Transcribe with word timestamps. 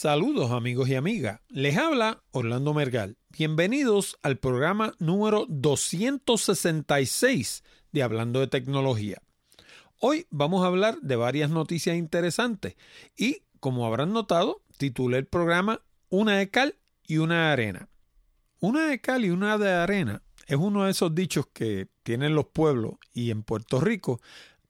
Saludos 0.00 0.50
amigos 0.50 0.88
y 0.88 0.94
amigas, 0.94 1.42
les 1.50 1.76
habla 1.76 2.22
Orlando 2.30 2.72
Mergal. 2.72 3.18
Bienvenidos 3.36 4.16
al 4.22 4.38
programa 4.38 4.94
número 4.98 5.44
266 5.50 7.62
de 7.92 8.02
Hablando 8.02 8.40
de 8.40 8.46
Tecnología. 8.46 9.20
Hoy 9.98 10.26
vamos 10.30 10.64
a 10.64 10.68
hablar 10.68 10.98
de 11.02 11.16
varias 11.16 11.50
noticias 11.50 11.98
interesantes 11.98 12.76
y, 13.14 13.42
como 13.60 13.84
habrán 13.84 14.14
notado, 14.14 14.62
titulé 14.78 15.18
el 15.18 15.26
programa 15.26 15.82
Una 16.08 16.38
de 16.38 16.48
cal 16.48 16.76
y 17.06 17.18
una 17.18 17.48
de 17.48 17.52
arena. 17.52 17.90
Una 18.58 18.86
de 18.86 19.02
cal 19.02 19.26
y 19.26 19.28
una 19.28 19.58
de 19.58 19.70
arena 19.70 20.22
es 20.46 20.56
uno 20.56 20.84
de 20.84 20.92
esos 20.92 21.14
dichos 21.14 21.46
que 21.52 21.88
tienen 22.04 22.34
los 22.34 22.46
pueblos 22.46 22.94
y 23.12 23.30
en 23.30 23.42
Puerto 23.42 23.82
Rico 23.82 24.18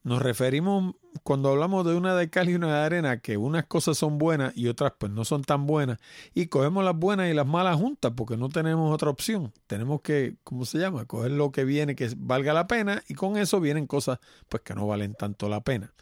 nos 0.02 0.22
referimos 0.22 0.94
cuando 1.22 1.50
hablamos 1.50 1.86
de 1.86 1.94
una 1.94 2.14
de 2.14 2.30
cal 2.30 2.48
y 2.48 2.54
una 2.54 2.78
de 2.78 2.84
arena 2.84 3.20
que 3.20 3.36
unas 3.36 3.66
cosas 3.66 3.98
son 3.98 4.18
buenas 4.18 4.56
y 4.56 4.68
otras 4.68 4.92
pues 4.98 5.12
no 5.12 5.24
son 5.24 5.42
tan 5.42 5.66
buenas 5.66 5.98
y 6.34 6.46
cogemos 6.46 6.84
las 6.84 6.96
buenas 6.96 7.30
y 7.30 7.34
las 7.34 7.46
malas 7.46 7.76
juntas 7.76 8.12
porque 8.16 8.36
no 8.36 8.48
tenemos 8.48 8.92
otra 8.92 9.10
opción. 9.10 9.52
Tenemos 9.66 10.00
que, 10.02 10.36
¿cómo 10.44 10.64
se 10.64 10.78
llama? 10.78 11.04
Coger 11.04 11.32
lo 11.32 11.52
que 11.52 11.64
viene 11.64 11.96
que 11.96 12.10
valga 12.16 12.52
la 12.52 12.66
pena 12.66 13.02
y 13.08 13.14
con 13.14 13.36
eso 13.36 13.60
vienen 13.60 13.86
cosas 13.86 14.18
pues 14.48 14.62
que 14.62 14.74
no 14.74 14.86
valen 14.86 15.14
tanto 15.14 15.48
la 15.48 15.62
pena. 15.62 15.92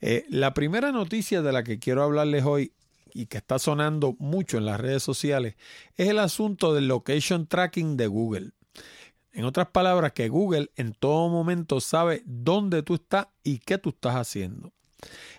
Eh, 0.00 0.24
la 0.28 0.54
primera 0.54 0.92
noticia 0.92 1.42
de 1.42 1.52
la 1.52 1.64
que 1.64 1.78
quiero 1.78 2.02
hablarles 2.02 2.44
hoy 2.44 2.72
y 3.12 3.26
que 3.26 3.38
está 3.38 3.58
sonando 3.58 4.16
mucho 4.18 4.58
en 4.58 4.66
las 4.66 4.80
redes 4.80 5.02
sociales 5.02 5.54
es 5.96 6.08
el 6.08 6.18
asunto 6.18 6.74
del 6.74 6.88
location 6.88 7.46
tracking 7.46 7.96
de 7.96 8.06
Google. 8.08 8.50
En 9.34 9.44
otras 9.44 9.68
palabras, 9.68 10.12
que 10.12 10.28
Google 10.28 10.70
en 10.76 10.94
todo 10.94 11.28
momento 11.28 11.80
sabe 11.80 12.22
dónde 12.24 12.84
tú 12.84 12.94
estás 12.94 13.26
y 13.42 13.58
qué 13.58 13.78
tú 13.78 13.90
estás 13.90 14.14
haciendo. 14.14 14.72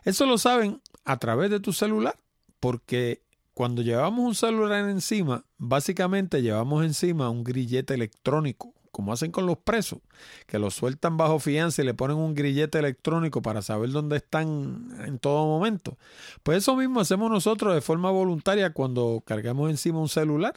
Eso 0.03 0.26
lo 0.26 0.38
saben 0.38 0.81
a 1.05 1.17
través 1.17 1.49
de 1.49 1.62
tu 1.62 1.72
celular, 1.72 2.20
porque 2.59 3.22
cuando 3.53 3.81
llevamos 3.81 4.26
un 4.26 4.36
celular 4.36 4.89
encima, 4.89 5.45
básicamente 5.58 6.41
llevamos 6.41 6.84
encima 6.84 7.30
un 7.30 7.45
grillete 7.45 7.94
electrónico, 7.94 8.73
como 8.92 9.14
hacen 9.14 9.31
con 9.31 9.45
los 9.45 9.58
presos, 9.58 10.00
que 10.45 10.59
los 10.59 10.73
sueltan 10.73 11.16
bajo 11.16 11.39
fianza 11.39 11.81
y 11.81 11.86
le 11.86 11.94
ponen 11.94 12.17
un 12.17 12.36
grillete 12.36 12.80
electrónico 12.80 13.41
para 13.41 13.62
saber 13.62 13.91
dónde 13.91 14.17
están 14.17 14.89
en 15.06 15.19
todo 15.19 15.45
momento. 15.45 15.97
Pues 16.44 16.58
eso 16.58 16.75
mismo 16.75 17.00
hacemos 17.00 17.31
nosotros 17.31 17.73
de 17.73 17.80
forma 17.80 18.12
voluntaria 18.12 18.73
cuando 18.73 19.23
cargamos 19.25 19.69
encima 19.69 20.00
un 20.00 20.09
celular. 20.09 20.56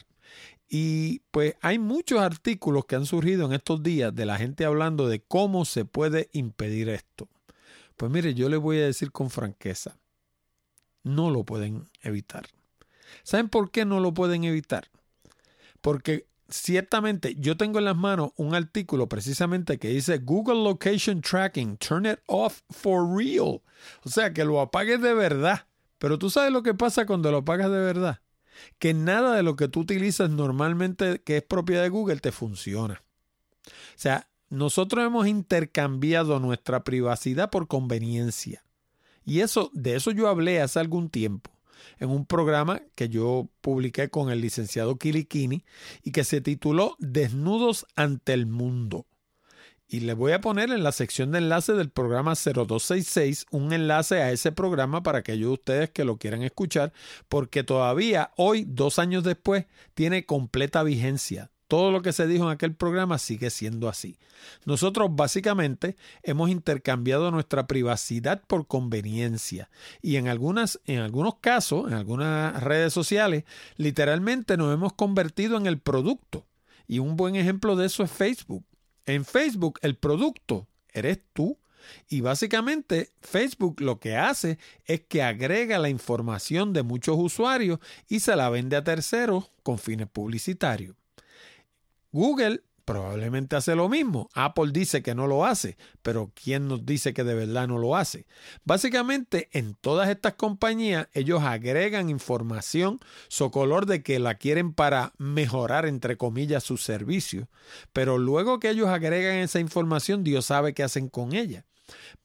Y 0.69 1.21
pues 1.31 1.55
hay 1.61 1.79
muchos 1.79 2.19
artículos 2.19 2.85
que 2.85 2.95
han 2.95 3.07
surgido 3.07 3.47
en 3.47 3.53
estos 3.53 3.81
días 3.81 4.13
de 4.13 4.27
la 4.27 4.37
gente 4.37 4.65
hablando 4.65 5.07
de 5.07 5.19
cómo 5.19 5.65
se 5.65 5.83
puede 5.83 6.29
impedir 6.31 6.89
esto. 6.89 7.27
Pues 7.97 8.11
mire, 8.11 8.35
yo 8.35 8.49
les 8.49 8.59
voy 8.59 8.77
a 8.77 8.85
decir 8.85 9.11
con 9.11 9.31
franqueza, 9.31 9.97
no 11.03 11.31
lo 11.31 11.43
pueden 11.43 11.89
evitar. 12.01 12.45
¿Saben 13.23 13.49
por 13.49 13.71
qué 13.71 13.83
no 13.83 13.99
lo 13.99 14.13
pueden 14.13 14.43
evitar? 14.43 14.91
Porque 15.81 16.27
ciertamente 16.49 17.35
yo 17.35 17.57
tengo 17.57 17.79
en 17.79 17.85
las 17.85 17.97
manos 17.97 18.31
un 18.35 18.53
artículo 18.53 19.09
precisamente 19.09 19.79
que 19.79 19.89
dice 19.89 20.19
Google 20.19 20.63
Location 20.63 21.21
Tracking, 21.21 21.77
turn 21.77 22.05
it 22.05 22.19
off 22.27 22.61
for 22.69 23.17
real. 23.17 23.61
O 24.03 24.09
sea, 24.09 24.33
que 24.33 24.45
lo 24.45 24.61
apagues 24.61 25.01
de 25.01 25.15
verdad. 25.15 25.65
Pero 25.97 26.19
tú 26.19 26.29
sabes 26.29 26.51
lo 26.51 26.61
que 26.61 26.75
pasa 26.75 27.07
cuando 27.07 27.31
lo 27.31 27.39
apagas 27.39 27.71
de 27.71 27.79
verdad 27.79 28.21
que 28.77 28.93
nada 28.93 29.35
de 29.35 29.43
lo 29.43 29.55
que 29.55 29.67
tú 29.67 29.81
utilizas 29.81 30.29
normalmente 30.29 31.21
que 31.21 31.37
es 31.37 31.43
propiedad 31.43 31.83
de 31.83 31.89
Google 31.89 32.19
te 32.19 32.31
funciona. 32.31 33.03
O 33.65 33.71
sea, 34.01 34.29
nosotros 34.49 35.05
hemos 35.05 35.27
intercambiado 35.27 36.39
nuestra 36.39 36.83
privacidad 36.83 37.49
por 37.49 37.67
conveniencia. 37.67 38.63
Y 39.25 39.41
eso, 39.41 39.69
de 39.73 39.95
eso 39.95 40.11
yo 40.11 40.27
hablé 40.27 40.61
hace 40.61 40.79
algún 40.79 41.09
tiempo 41.09 41.51
en 41.99 42.09
un 42.09 42.25
programa 42.25 42.81
que 42.95 43.09
yo 43.09 43.49
publiqué 43.61 44.09
con 44.09 44.31
el 44.31 44.41
licenciado 44.41 44.97
Kilikini 44.97 45.63
y 46.03 46.11
que 46.11 46.23
se 46.23 46.41
tituló 46.41 46.95
Desnudos 46.99 47.85
ante 47.95 48.33
el 48.33 48.45
mundo. 48.47 49.05
Y 49.91 50.01
le 50.01 50.13
voy 50.13 50.33
a 50.33 50.41
poner 50.41 50.69
en 50.69 50.83
la 50.83 50.91
sección 50.91 51.31
de 51.31 51.39
enlace 51.39 51.73
del 51.73 51.89
programa 51.89 52.35
0266 52.35 53.47
un 53.49 53.73
enlace 53.73 54.21
a 54.21 54.31
ese 54.31 54.51
programa 54.51 55.01
para 55.01 55.19
aquellos 55.19 55.49
de 55.49 55.53
ustedes 55.53 55.89
que 55.89 56.05
lo 56.05 56.17
quieran 56.17 56.43
escuchar, 56.43 56.93
porque 57.27 57.63
todavía 57.63 58.31
hoy, 58.37 58.65
dos 58.67 58.99
años 58.99 59.23
después, 59.23 59.65
tiene 59.95 60.27
completa 60.27 60.83
vigencia. 60.83 61.49
Todo 61.67 61.91
lo 61.91 62.03
que 62.03 62.13
se 62.13 62.27
dijo 62.27 62.43
en 62.43 62.51
aquel 62.51 62.75
programa 62.75 63.17
sigue 63.17 63.49
siendo 63.49 63.89
así. 63.89 64.19
Nosotros 64.63 65.09
básicamente 65.11 65.97
hemos 66.21 66.51
intercambiado 66.51 67.31
nuestra 67.31 67.65
privacidad 67.65 68.43
por 68.45 68.67
conveniencia 68.67 69.71
y 70.03 70.17
en, 70.17 70.27
algunas, 70.27 70.79
en 70.85 70.99
algunos 70.99 71.37
casos, 71.41 71.87
en 71.87 71.95
algunas 71.95 72.61
redes 72.61 72.93
sociales, 72.93 73.43
literalmente 73.75 74.55
nos 74.55 74.71
hemos 74.71 74.93
convertido 74.93 75.57
en 75.57 75.65
el 75.65 75.79
producto. 75.79 76.45
Y 76.87 76.99
un 76.99 77.15
buen 77.15 77.35
ejemplo 77.35 77.75
de 77.75 77.87
eso 77.87 78.03
es 78.03 78.11
Facebook. 78.11 78.65
En 79.09 79.25
Facebook 79.25 79.79
el 79.81 79.97
producto 79.97 80.67
eres 80.93 81.19
tú. 81.33 81.57
Y 82.09 82.21
básicamente 82.21 83.09
Facebook 83.21 83.81
lo 83.81 83.99
que 83.99 84.15
hace 84.15 84.59
es 84.85 85.01
que 85.01 85.23
agrega 85.23 85.79
la 85.79 85.89
información 85.89 86.73
de 86.73 86.83
muchos 86.83 87.15
usuarios 87.17 87.79
y 88.07 88.19
se 88.19 88.35
la 88.35 88.51
vende 88.51 88.75
a 88.75 88.83
terceros 88.83 89.51
con 89.63 89.79
fines 89.79 90.07
publicitarios. 90.07 90.95
Google 92.11 92.61
probablemente 92.89 93.55
hace 93.55 93.75
lo 93.75 93.87
mismo. 93.87 94.31
Apple 94.33 94.71
dice 94.73 95.03
que 95.03 95.13
no 95.13 95.27
lo 95.27 95.45
hace, 95.45 95.77
pero 96.01 96.31
¿quién 96.33 96.67
nos 96.67 96.87
dice 96.87 97.13
que 97.13 97.23
de 97.23 97.35
verdad 97.35 97.67
no 97.67 97.77
lo 97.77 97.95
hace? 97.95 98.25
Básicamente, 98.63 99.47
en 99.51 99.75
todas 99.75 100.09
estas 100.09 100.33
compañías, 100.33 101.07
ellos 101.13 101.43
agregan 101.43 102.09
información 102.09 102.99
so 103.27 103.51
color 103.51 103.85
de 103.85 104.01
que 104.01 104.17
la 104.17 104.33
quieren 104.33 104.73
para 104.73 105.13
mejorar, 105.19 105.85
entre 105.85 106.17
comillas, 106.17 106.63
sus 106.63 106.81
servicios. 106.81 107.47
Pero 107.93 108.17
luego 108.17 108.59
que 108.59 108.71
ellos 108.71 108.89
agregan 108.89 109.35
esa 109.35 109.59
información, 109.59 110.23
Dios 110.23 110.45
sabe 110.45 110.73
qué 110.73 110.81
hacen 110.81 111.09
con 111.09 111.35
ella. 111.35 111.65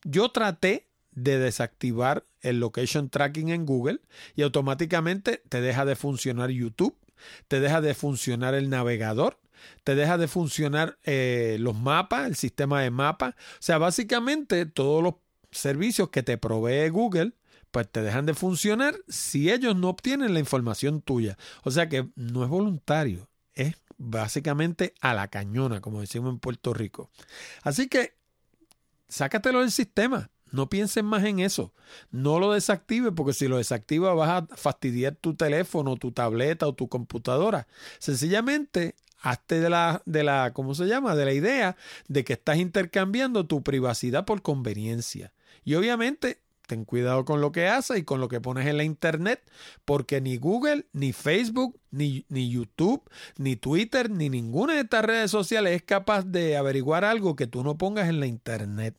Yo 0.03 0.29
traté 0.29 0.87
de 1.11 1.37
desactivar 1.37 2.25
el 2.41 2.59
location 2.59 3.11
tracking 3.11 3.49
en 3.49 3.67
Google 3.67 3.99
y 4.35 4.41
automáticamente 4.41 5.43
te 5.47 5.61
deja 5.61 5.85
de 5.85 5.95
funcionar 5.95 6.49
YouTube, 6.49 6.97
te 7.47 7.59
deja 7.59 7.81
de 7.81 7.93
funcionar 7.93 8.55
el 8.55 8.71
navegador 8.71 9.37
te 9.83 9.95
deja 9.95 10.17
de 10.17 10.27
funcionar 10.27 10.97
eh, 11.03 11.57
los 11.59 11.75
mapas, 11.75 12.27
el 12.27 12.35
sistema 12.35 12.81
de 12.81 12.91
mapas. 12.91 13.35
O 13.35 13.61
sea, 13.61 13.77
básicamente 13.77 14.65
todos 14.65 15.03
los 15.03 15.15
servicios 15.51 16.09
que 16.09 16.23
te 16.23 16.37
provee 16.37 16.89
Google, 16.89 17.33
pues 17.71 17.89
te 17.89 18.01
dejan 18.01 18.25
de 18.25 18.33
funcionar 18.33 18.95
si 19.07 19.51
ellos 19.51 19.75
no 19.75 19.89
obtienen 19.89 20.33
la 20.33 20.39
información 20.39 21.01
tuya. 21.01 21.37
O 21.63 21.71
sea 21.71 21.89
que 21.89 22.09
no 22.15 22.43
es 22.43 22.49
voluntario, 22.49 23.29
es 23.53 23.75
básicamente 23.97 24.93
a 25.01 25.13
la 25.13 25.27
cañona, 25.27 25.81
como 25.81 26.01
decimos 26.01 26.33
en 26.33 26.39
Puerto 26.39 26.73
Rico. 26.73 27.09
Así 27.63 27.87
que 27.87 28.15
sácatelo 29.07 29.61
del 29.61 29.71
sistema. 29.71 30.29
No 30.51 30.69
pienses 30.69 31.03
más 31.03 31.23
en 31.25 31.39
eso. 31.39 31.73
No 32.11 32.39
lo 32.39 32.53
desactive 32.53 33.11
porque 33.11 33.33
si 33.33 33.47
lo 33.47 33.57
desactiva 33.57 34.13
vas 34.13 34.29
a 34.43 34.55
fastidiar 34.55 35.15
tu 35.15 35.35
teléfono, 35.35 35.97
tu 35.97 36.11
tableta 36.11 36.67
o 36.67 36.73
tu 36.73 36.87
computadora. 36.87 37.67
Sencillamente 37.99 38.95
hazte 39.25 39.59
de 39.59 39.69
la, 39.69 40.03
de 40.05 40.23
la, 40.23 40.53
¿cómo 40.53 40.75
se 40.75 40.85
llama? 40.85 41.15
De 41.15 41.25
la 41.25 41.33
idea 41.33 41.75
de 42.07 42.23
que 42.23 42.33
estás 42.33 42.57
intercambiando 42.57 43.47
tu 43.47 43.63
privacidad 43.63 44.23
por 44.23 44.43
conveniencia. 44.43 45.33
Y 45.63 45.73
obviamente, 45.73 46.41
ten 46.67 46.85
cuidado 46.85 47.25
con 47.25 47.41
lo 47.41 47.51
que 47.51 47.67
haces 47.67 47.97
y 47.97 48.03
con 48.03 48.21
lo 48.21 48.27
que 48.27 48.39
pones 48.39 48.67
en 48.67 48.77
la 48.77 48.83
internet, 48.83 49.41
porque 49.83 50.21
ni 50.21 50.37
Google, 50.37 50.85
ni 50.93 51.11
Facebook, 51.11 51.79
ni, 51.89 52.25
ni 52.29 52.51
YouTube, 52.51 53.01
ni 53.37 53.55
Twitter, 53.55 54.11
ni 54.11 54.29
ninguna 54.29 54.75
de 54.75 54.81
estas 54.81 55.03
redes 55.03 55.31
sociales 55.31 55.75
es 55.75 55.81
capaz 55.81 56.23
de 56.23 56.55
averiguar 56.55 57.03
algo 57.03 57.35
que 57.35 57.47
tú 57.47 57.63
no 57.63 57.79
pongas 57.79 58.07
en 58.07 58.19
la 58.19 58.27
internet. 58.27 58.95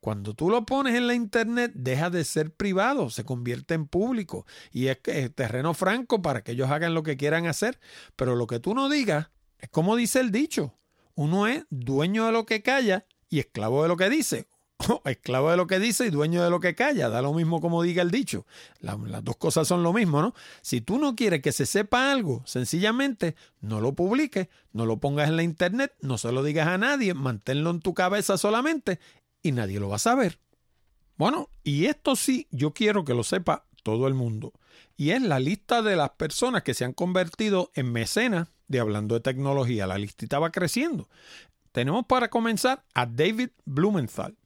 Cuando 0.00 0.32
tú 0.32 0.48
lo 0.48 0.64
pones 0.64 0.94
en 0.94 1.08
la 1.08 1.14
internet, 1.14 1.72
deja 1.74 2.08
de 2.08 2.24
ser 2.24 2.52
privado, 2.54 3.10
se 3.10 3.24
convierte 3.24 3.74
en 3.74 3.86
público 3.86 4.46
y 4.72 4.86
es, 4.86 4.98
es 5.04 5.34
terreno 5.34 5.74
franco 5.74 6.22
para 6.22 6.42
que 6.42 6.52
ellos 6.52 6.70
hagan 6.70 6.94
lo 6.94 7.02
que 7.02 7.18
quieran 7.18 7.46
hacer. 7.46 7.78
Pero 8.16 8.34
lo 8.34 8.46
que 8.46 8.60
tú 8.60 8.74
no 8.74 8.88
digas, 8.88 9.28
es 9.58 9.68
como 9.70 9.96
dice 9.96 10.20
el 10.20 10.30
dicho, 10.30 10.78
uno 11.14 11.46
es 11.46 11.64
dueño 11.70 12.26
de 12.26 12.32
lo 12.32 12.46
que 12.46 12.62
calla 12.62 13.06
y 13.28 13.40
esclavo 13.40 13.82
de 13.82 13.88
lo 13.88 13.96
que 13.96 14.08
dice. 14.08 14.48
esclavo 15.04 15.50
de 15.50 15.56
lo 15.56 15.66
que 15.66 15.78
dice 15.78 16.06
y 16.06 16.10
dueño 16.10 16.42
de 16.42 16.50
lo 16.50 16.60
que 16.60 16.74
calla. 16.74 17.08
Da 17.08 17.22
lo 17.22 17.32
mismo 17.32 17.60
como 17.60 17.82
diga 17.82 18.02
el 18.02 18.10
dicho. 18.10 18.46
las 18.80 19.24
dos 19.24 19.36
cosas 19.36 19.66
son 19.66 19.82
lo 19.82 19.92
mismo, 19.92 20.22
¿no? 20.22 20.34
Si 20.62 20.80
tú 20.80 20.98
no 20.98 21.16
quieres 21.16 21.42
que 21.42 21.52
se 21.52 21.66
sepa 21.66 22.12
algo, 22.12 22.42
sencillamente 22.46 23.34
no 23.60 23.80
lo 23.80 23.94
publiques, 23.94 24.48
no 24.72 24.86
lo 24.86 24.98
pongas 24.98 25.28
en 25.28 25.36
la 25.36 25.42
internet, 25.42 25.94
no 26.00 26.18
se 26.18 26.32
lo 26.32 26.42
digas 26.42 26.68
a 26.68 26.78
nadie, 26.78 27.14
manténlo 27.14 27.70
en 27.70 27.80
tu 27.80 27.94
cabeza 27.94 28.38
solamente 28.38 29.00
y 29.42 29.52
nadie 29.52 29.80
lo 29.80 29.88
va 29.88 29.96
a 29.96 30.00
saber. 30.00 30.38
Bueno, 31.16 31.50
y 31.64 31.86
esto 31.86 32.14
sí, 32.14 32.46
yo 32.52 32.72
quiero 32.72 33.04
que 33.04 33.14
lo 33.14 33.24
sepa 33.24 33.66
todo 33.82 34.06
el 34.06 34.14
mundo. 34.14 34.52
Y 34.96 35.10
es 35.10 35.22
la 35.22 35.40
lista 35.40 35.82
de 35.82 35.96
las 35.96 36.10
personas 36.10 36.62
que 36.62 36.74
se 36.74 36.84
han 36.84 36.92
convertido 36.92 37.72
en 37.74 37.90
mecenas 37.90 38.48
de 38.68 38.80
Hablando 38.80 39.14
de 39.14 39.20
Tecnología. 39.20 39.86
La 39.86 39.98
listita 39.98 40.38
va 40.38 40.50
creciendo. 40.50 41.08
Tenemos 41.72 42.06
para 42.06 42.30
comenzar 42.30 42.84
a 42.94 43.06
David 43.06 43.50
Blumenthal, 43.64 44.36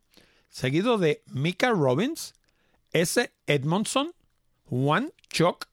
seguido 0.49 0.99
de 0.99 1.23
Mika 1.27 1.71
Robbins, 1.71 2.35
S. 2.93 3.33
Edmondson, 3.47 4.13
Juan 4.65 5.13
Choc 5.29 5.67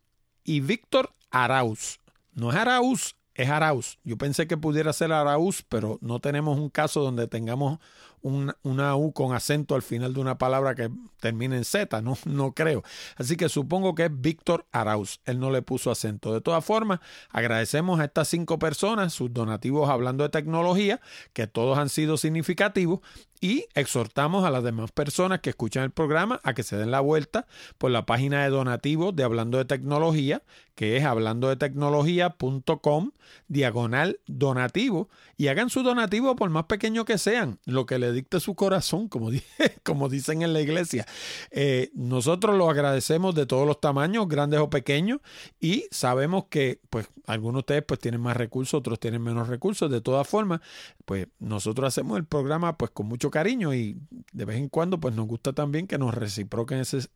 y 0.44 0.60
Víctor 0.60 1.14
Arauz. 1.32 2.00
No 2.34 2.52
es 2.52 2.56
Arauz, 2.56 3.16
es 3.34 3.50
Arauz. 3.50 3.98
Yo 4.04 4.18
pensé 4.18 4.48
que 4.48 4.58
pudiera 4.58 4.94
ser 4.94 5.12
Arauz, 5.12 5.64
pero 5.68 5.98
no 6.02 6.20
tenemos 6.20 6.58
un 6.58 6.70
caso 6.70 7.02
donde 7.02 7.28
tengamos 7.28 7.80
una 8.22 8.96
U 8.96 9.14
con 9.14 9.34
acento 9.34 9.76
al 9.76 9.82
final 9.82 10.14
de 10.14 10.20
una 10.20 10.38
palabra 10.38 10.76
que 10.76 10.90
termine 11.20 11.58
en 11.58 11.66
Z, 11.66 12.02
no, 12.02 12.18
no 12.26 12.54
creo. 12.54 12.84
Así 13.18 13.36
que 13.36 13.50
supongo 13.50 13.96
que 13.96 14.06
es 14.06 14.12
Víctor 14.14 14.66
Arauz, 14.72 15.20
él 15.26 15.40
no 15.40 15.52
le 15.52 15.62
puso 15.62 15.92
acento. 15.92 16.34
De 16.34 16.42
todas 16.42 16.64
formas, 16.64 17.00
agradecemos 17.30 18.00
a 18.00 18.06
estas 18.06 18.28
cinco 18.28 18.60
personas 18.60 19.14
sus 19.14 19.34
donativos 19.34 19.90
hablando 19.90 20.24
de 20.24 20.30
tecnología, 20.30 21.02
que 21.34 21.48
todos 21.48 21.78
han 21.78 21.90
sido 21.90 22.18
significativos, 22.18 23.00
y 23.42 23.68
exhortamos 23.74 24.44
a 24.44 24.52
las 24.52 24.64
demás 24.64 24.92
personas 24.92 25.40
que 25.40 25.52
escuchan 25.52 25.84
el 25.84 25.92
programa 25.92 26.42
a 26.44 26.54
que 26.54 26.64
se 26.64 26.76
den 26.76 26.92
la 26.92 27.00
vuelta 27.00 27.48
por 27.78 27.90
la 27.92 28.06
página 28.06 28.44
de 28.44 28.50
donativos 28.50 29.16
de 29.16 29.24
Hablando 29.24 29.58
de 29.58 29.66
Tecnología, 29.66 30.44
que 30.76 30.98
es 30.98 31.06
hablando 31.06 31.48
de 31.48 31.56
tecnología.com, 31.56 33.12
diagonal 33.48 34.20
donativo, 34.28 35.10
y 35.38 35.48
hagan 35.48 35.70
su 35.70 35.84
donativo 35.84 36.36
por 36.36 36.50
más 36.50 36.66
pequeño 36.66 37.06
que 37.06 37.18
sean, 37.18 37.60
lo 37.66 37.86
que 37.86 38.00
le 38.00 38.09
dicte 38.12 38.40
su 38.40 38.56
corazón, 38.56 39.08
como, 39.84 40.10
dicen 40.10 40.42
en 40.42 40.54
la 40.54 40.62
iglesia. 40.62 41.06
Eh, 41.52 41.92
nosotros 41.94 42.56
lo 42.56 42.70
agradecemos 42.70 43.36
de 43.36 43.46
todos 43.46 43.68
los 43.68 43.80
tamaños, 43.80 44.28
grandes 44.28 44.60
o 44.60 44.70
pequeños, 44.70 45.20
y 45.60 45.86
sabemos 45.92 46.46
que 46.50 46.80
pues 46.90 47.08
algunos 47.26 47.56
de 47.56 47.60
ustedes 47.60 47.84
pues 47.84 48.00
tienen 48.00 48.22
más 48.22 48.36
recursos, 48.36 48.74
otros 48.74 49.00
tienen 49.00 49.22
menos 49.22 49.48
recursos. 49.48 49.92
De 49.92 50.02
todas 50.02 50.28
formas, 50.28 50.62
pues 51.06 51.28
nosotros 51.40 51.88
hacemos 51.88 52.18
el 52.18 52.26
programa 52.26 52.78
pues 52.78 52.92
con 52.92 53.08
mucho 53.08 53.30
cariño 53.30 53.74
y 53.74 54.00
de 54.34 54.46
vez 54.46 54.58
en 54.58 54.70
cuando 54.70 55.00
pues 55.00 55.16
nos 55.16 55.28
gusta 55.28 55.54
también 55.54 55.88
que 55.88 55.98
nos 55.98 56.14
reciproquen 56.14 56.80
ese, 56.80 57.08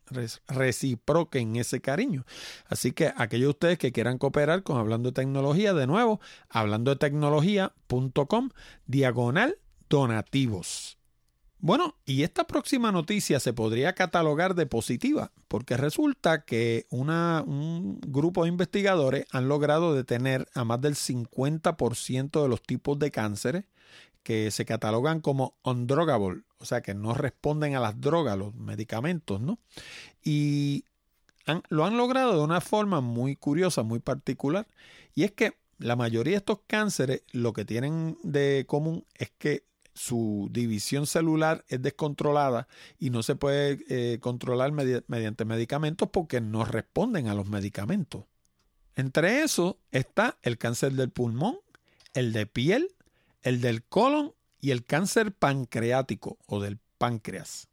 reciproquen 0.48 1.56
ese 1.56 1.82
cariño. 1.82 2.26
Así 2.68 2.92
que 2.92 3.12
aquellos 3.16 3.48
de 3.48 3.50
ustedes 3.50 3.78
que 3.78 3.92
quieran 3.92 4.18
cooperar 4.18 4.64
con 4.64 4.78
Hablando 4.78 5.10
de 5.10 5.14
Tecnología, 5.14 5.74
de 5.74 5.88
nuevo, 5.88 6.20
hablando 6.50 6.92
de 6.92 6.98
tecnología.com, 6.98 8.50
diagonal 8.86 9.58
donativos. 9.94 10.98
Bueno, 11.60 11.96
y 12.04 12.24
esta 12.24 12.48
próxima 12.48 12.92
noticia 12.92 13.40
se 13.40 13.54
podría 13.54 13.94
catalogar 13.94 14.56
de 14.56 14.66
positiva, 14.66 15.32
porque 15.48 15.78
resulta 15.78 16.46
que 16.46 16.88
un 16.90 18.00
grupo 18.02 18.42
de 18.44 18.50
investigadores 18.50 19.28
han 19.32 19.48
logrado 19.48 19.94
detener 19.94 20.48
a 20.56 20.64
más 20.64 20.82
del 20.82 20.96
50% 20.96 22.42
de 22.42 22.50
los 22.50 22.64
tipos 22.64 22.98
de 22.98 23.12
cánceres 23.12 23.66
que 24.24 24.50
se 24.50 24.66
catalogan 24.66 25.22
como 25.22 25.54
undrugable, 25.64 26.42
o 26.58 26.66
sea, 26.66 26.82
que 26.82 26.96
no 26.96 27.14
responden 27.14 27.76
a 27.76 27.80
las 27.80 28.02
drogas, 28.02 28.36
los 28.36 28.56
medicamentos, 28.56 29.40
¿no? 29.40 29.60
Y 30.24 30.86
lo 31.70 31.86
han 31.86 31.98
logrado 31.98 32.34
de 32.34 32.44
una 32.44 32.62
forma 32.62 33.00
muy 33.00 33.36
curiosa, 33.36 33.84
muy 33.84 34.00
particular, 34.00 34.68
y 35.14 35.24
es 35.24 35.34
que 35.34 35.54
la 35.78 35.96
mayoría 35.96 36.32
de 36.32 36.38
estos 36.38 36.62
cánceres 36.66 37.22
lo 37.32 37.54
que 37.54 37.64
tienen 37.64 38.18
de 38.24 38.66
común 38.68 39.06
es 39.14 39.30
que 39.38 39.72
su 39.94 40.50
división 40.52 41.08
celular 41.08 41.64
es 41.68 41.82
descontrolada 41.82 42.68
y 43.00 43.10
no 43.10 43.24
se 43.24 43.36
puede 43.36 43.80
eh, 43.90 44.20
controlar 44.20 44.72
mediante 44.72 45.46
medicamentos 45.46 46.10
porque 46.12 46.42
no 46.42 46.66
responden 46.66 47.28
a 47.28 47.34
los 47.36 47.48
medicamentos. 47.48 48.26
Entre 48.96 49.44
eso 49.44 49.80
está 49.92 50.38
el 50.42 50.58
cáncer 50.58 50.94
del 50.94 51.10
pulmón, 51.10 51.58
el 52.14 52.32
de 52.32 52.46
piel, 52.46 52.96
el 53.42 53.62
del 53.62 53.84
colon 53.84 54.34
y 54.62 54.72
el 54.72 54.86
cáncer 54.86 55.34
pancreático 55.34 56.38
o 56.46 56.62
del 56.62 56.80
páncreas. 56.98 57.68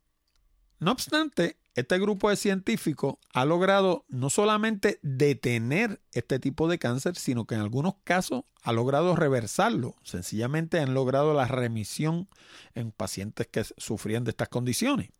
No 0.79 0.93
obstante, 0.93 1.57
este 1.81 1.99
grupo 1.99 2.31
de 2.31 2.37
científicos 2.37 3.15
ha 3.33 3.45
logrado 3.45 4.05
no 4.09 4.31
solamente 4.31 4.99
detener 5.03 6.01
este 6.13 6.39
tipo 6.39 6.69
de 6.69 6.79
cáncer, 6.79 7.17
sino 7.17 7.47
que 7.47 7.55
en 7.55 7.61
algunos 7.61 7.95
casos 8.05 8.45
ha 8.63 8.73
logrado 8.73 9.17
reversarlo. 9.17 9.97
Sencillamente 10.03 10.81
han 10.81 10.95
logrado 10.95 11.35
la 11.35 11.47
remisión 11.47 12.29
en 12.75 12.93
pacientes 12.93 13.47
que 13.47 13.65
sufrían 13.77 14.25
de 14.25 14.31
estas 14.31 14.49
condiciones. 14.49 15.11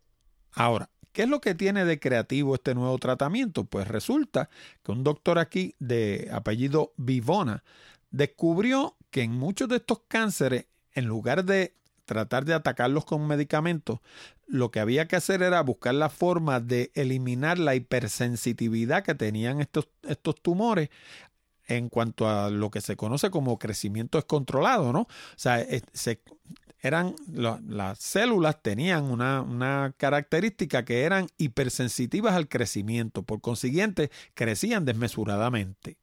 Ahora, 0.53 0.89
¿qué 1.11 1.23
es 1.23 1.29
lo 1.29 1.41
que 1.41 1.55
tiene 1.55 1.85
de 1.85 1.99
creativo 1.99 2.55
este 2.55 2.75
nuevo 2.75 2.97
tratamiento? 2.97 3.65
Pues 3.65 3.87
resulta 3.87 4.49
que 4.83 4.91
un 4.91 5.03
doctor 5.03 5.39
aquí 5.39 5.75
de 5.79 6.29
apellido 6.31 6.93
Vivona 6.97 7.63
descubrió 8.11 8.97
que 9.09 9.23
en 9.23 9.31
muchos 9.31 9.69
de 9.69 9.77
estos 9.77 10.01
cánceres, 10.07 10.65
en 10.93 11.05
lugar 11.05 11.45
de 11.45 11.75
tratar 12.11 12.43
de 12.43 12.53
atacarlos 12.53 13.05
con 13.05 13.25
medicamentos, 13.25 13.99
lo 14.45 14.69
que 14.69 14.81
había 14.81 15.07
que 15.07 15.15
hacer 15.15 15.41
era 15.41 15.61
buscar 15.61 15.93
la 15.93 16.09
forma 16.09 16.59
de 16.59 16.91
eliminar 16.93 17.57
la 17.57 17.73
hipersensitividad 17.73 19.01
que 19.01 19.15
tenían 19.15 19.61
estos, 19.61 19.87
estos 20.03 20.35
tumores 20.41 20.89
en 21.67 21.87
cuanto 21.87 22.27
a 22.27 22.49
lo 22.49 22.69
que 22.69 22.81
se 22.81 22.97
conoce 22.97 23.29
como 23.29 23.57
crecimiento 23.57 24.17
descontrolado, 24.17 24.91
¿no? 24.91 25.01
O 25.03 25.07
sea, 25.37 25.65
eran 26.81 27.15
las 27.31 27.99
células 27.99 28.61
tenían 28.61 29.05
una, 29.05 29.41
una, 29.41 29.93
característica 29.95 30.83
que 30.83 31.03
eran 31.03 31.27
hipersensitivas 31.37 32.35
al 32.35 32.49
crecimiento, 32.49 33.23
por 33.23 33.39
consiguiente 33.39 34.11
crecían 34.33 34.83
desmesuradamente. 34.83 35.97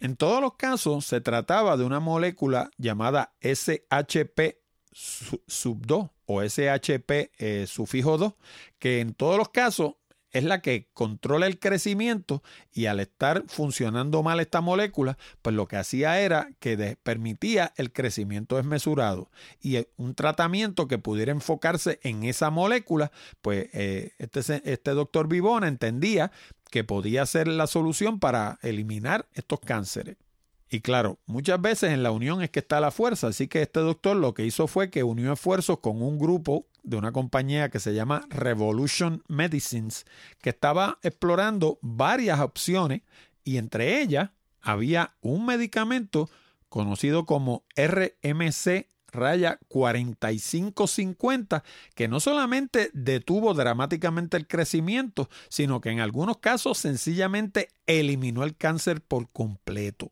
En 0.00 0.16
todos 0.16 0.40
los 0.40 0.54
casos 0.54 1.04
se 1.04 1.20
trataba 1.20 1.76
de 1.76 1.84
una 1.84 2.00
molécula 2.00 2.72
llamada 2.76 3.34
SHP 3.40 4.61
sub 4.92 5.86
2 5.86 6.10
o 6.26 6.42
SHP 6.42 7.30
eh, 7.38 7.66
sufijo 7.66 8.18
2, 8.18 8.34
que 8.78 9.00
en 9.00 9.14
todos 9.14 9.38
los 9.38 9.48
casos 9.50 9.94
es 10.32 10.44
la 10.44 10.62
que 10.62 10.88
controla 10.94 11.46
el 11.46 11.58
crecimiento 11.58 12.42
y 12.72 12.86
al 12.86 13.00
estar 13.00 13.44
funcionando 13.48 14.22
mal 14.22 14.40
esta 14.40 14.60
molécula, 14.60 15.18
pues 15.42 15.54
lo 15.54 15.68
que 15.68 15.76
hacía 15.76 16.20
era 16.20 16.48
que 16.58 16.96
permitía 17.02 17.72
el 17.76 17.92
crecimiento 17.92 18.56
desmesurado 18.56 19.30
y 19.60 19.76
eh, 19.76 19.88
un 19.96 20.14
tratamiento 20.14 20.88
que 20.88 20.98
pudiera 20.98 21.32
enfocarse 21.32 22.00
en 22.02 22.24
esa 22.24 22.50
molécula, 22.50 23.12
pues 23.42 23.68
eh, 23.74 24.12
este, 24.18 24.40
este 24.70 24.90
doctor 24.92 25.28
Vivona 25.28 25.68
entendía 25.68 26.32
que 26.70 26.84
podía 26.84 27.26
ser 27.26 27.48
la 27.48 27.66
solución 27.66 28.18
para 28.18 28.58
eliminar 28.62 29.28
estos 29.34 29.60
cánceres. 29.60 30.16
Y 30.72 30.80
claro, 30.80 31.18
muchas 31.26 31.60
veces 31.60 31.90
en 31.90 32.02
la 32.02 32.12
unión 32.12 32.40
es 32.40 32.48
que 32.48 32.60
está 32.60 32.80
la 32.80 32.90
fuerza, 32.90 33.26
así 33.26 33.46
que 33.46 33.60
este 33.60 33.80
doctor 33.80 34.16
lo 34.16 34.32
que 34.32 34.46
hizo 34.46 34.66
fue 34.66 34.88
que 34.88 35.02
unió 35.02 35.34
esfuerzos 35.34 35.80
con 35.80 36.00
un 36.00 36.18
grupo 36.18 36.66
de 36.82 36.96
una 36.96 37.12
compañía 37.12 37.68
que 37.68 37.78
se 37.78 37.92
llama 37.92 38.22
Revolution 38.30 39.22
Medicines, 39.28 40.06
que 40.40 40.48
estaba 40.48 40.98
explorando 41.02 41.78
varias 41.82 42.40
opciones 42.40 43.02
y 43.44 43.58
entre 43.58 44.00
ellas 44.00 44.30
había 44.62 45.14
un 45.20 45.44
medicamento 45.44 46.30
conocido 46.70 47.26
como 47.26 47.64
RMC 47.76 48.86
raya 49.08 49.58
4550 49.68 51.64
que 51.94 52.08
no 52.08 52.18
solamente 52.18 52.90
detuvo 52.94 53.52
dramáticamente 53.52 54.38
el 54.38 54.46
crecimiento, 54.46 55.28
sino 55.50 55.82
que 55.82 55.90
en 55.90 56.00
algunos 56.00 56.38
casos 56.38 56.78
sencillamente 56.78 57.68
eliminó 57.86 58.42
el 58.42 58.56
cáncer 58.56 59.02
por 59.02 59.28
completo. 59.30 60.10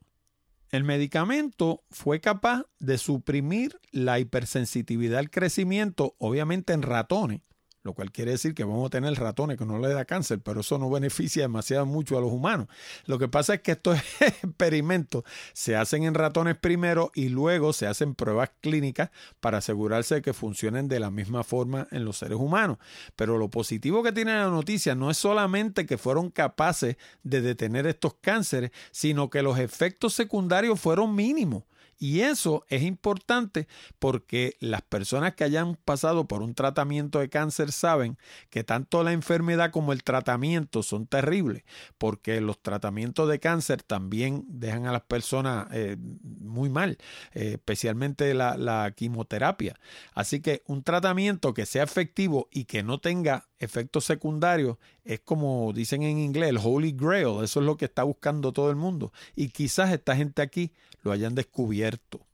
El 0.70 0.84
medicamento 0.84 1.82
fue 1.90 2.20
capaz 2.20 2.64
de 2.78 2.96
suprimir 2.96 3.80
la 3.90 4.20
hipersensitividad 4.20 5.18
al 5.18 5.30
crecimiento, 5.30 6.14
obviamente 6.18 6.72
en 6.72 6.82
ratones, 6.82 7.42
lo 7.82 7.94
cual 7.94 8.12
quiere 8.12 8.32
decir 8.32 8.54
que 8.54 8.64
vamos 8.64 8.86
a 8.86 8.90
tener 8.90 9.14
ratones 9.14 9.56
que 9.56 9.64
no 9.64 9.78
le 9.78 9.88
da 9.88 10.04
cáncer, 10.04 10.40
pero 10.40 10.60
eso 10.60 10.78
no 10.78 10.90
beneficia 10.90 11.42
demasiado 11.42 11.86
mucho 11.86 12.18
a 12.18 12.20
los 12.20 12.32
humanos. 12.32 12.68
Lo 13.06 13.18
que 13.18 13.28
pasa 13.28 13.54
es 13.54 13.60
que 13.62 13.72
estos 13.72 13.98
experimentos 14.20 15.24
se 15.52 15.76
hacen 15.76 16.04
en 16.04 16.14
ratones 16.14 16.56
primero 16.56 17.10
y 17.14 17.28
luego 17.28 17.72
se 17.72 17.86
hacen 17.86 18.14
pruebas 18.14 18.50
clínicas 18.60 19.10
para 19.40 19.58
asegurarse 19.58 20.16
de 20.16 20.22
que 20.22 20.32
funcionen 20.32 20.88
de 20.88 21.00
la 21.00 21.10
misma 21.10 21.44
forma 21.44 21.88
en 21.90 22.04
los 22.04 22.18
seres 22.18 22.38
humanos. 22.38 22.78
Pero 23.16 23.38
lo 23.38 23.48
positivo 23.48 24.02
que 24.02 24.12
tiene 24.12 24.32
la 24.32 24.48
noticia 24.48 24.94
no 24.94 25.10
es 25.10 25.16
solamente 25.16 25.86
que 25.86 25.98
fueron 25.98 26.30
capaces 26.30 26.96
de 27.22 27.40
detener 27.40 27.86
estos 27.86 28.14
cánceres, 28.20 28.70
sino 28.90 29.30
que 29.30 29.42
los 29.42 29.58
efectos 29.58 30.14
secundarios 30.14 30.80
fueron 30.80 31.14
mínimos. 31.14 31.64
Y 32.02 32.22
eso 32.22 32.64
es 32.70 32.82
importante 32.82 33.68
porque 33.98 34.56
las 34.58 34.80
personas 34.80 35.34
que 35.34 35.44
hayan 35.44 35.76
pasado 35.76 36.26
por 36.26 36.40
un 36.40 36.54
tratamiento 36.54 37.18
de 37.18 37.28
cáncer 37.28 37.72
saben 37.72 38.16
que 38.48 38.64
tanto 38.64 39.04
la 39.04 39.12
enfermedad 39.12 39.70
como 39.70 39.92
el 39.92 40.02
tratamiento 40.02 40.82
son 40.82 41.06
terribles, 41.06 41.62
porque 41.98 42.40
los 42.40 42.58
tratamientos 42.62 43.28
de 43.28 43.38
cáncer 43.38 43.82
también 43.82 44.46
dejan 44.48 44.86
a 44.86 44.92
las 44.92 45.02
personas 45.02 45.68
eh, 45.72 45.98
muy 45.98 46.70
mal, 46.70 46.96
eh, 47.34 47.52
especialmente 47.56 48.32
la, 48.32 48.56
la 48.56 48.92
quimioterapia. 48.96 49.78
Así 50.14 50.40
que 50.40 50.62
un 50.66 50.82
tratamiento 50.82 51.52
que 51.52 51.66
sea 51.66 51.82
efectivo 51.82 52.48
y 52.50 52.64
que 52.64 52.82
no 52.82 52.98
tenga 52.98 53.49
efectos 53.60 54.04
secundarios 54.04 54.78
es 55.04 55.20
como 55.20 55.72
dicen 55.72 56.02
en 56.02 56.18
inglés 56.18 56.50
el 56.50 56.58
holy 56.58 56.92
grail, 56.92 57.44
eso 57.44 57.60
es 57.60 57.66
lo 57.66 57.76
que 57.76 57.84
está 57.84 58.02
buscando 58.02 58.52
todo 58.52 58.70
el 58.70 58.76
mundo 58.76 59.12
y 59.36 59.50
quizás 59.50 59.92
esta 59.92 60.16
gente 60.16 60.42
aquí 60.42 60.72
lo 61.02 61.12
hayan 61.12 61.34
descubierto. 61.34 62.26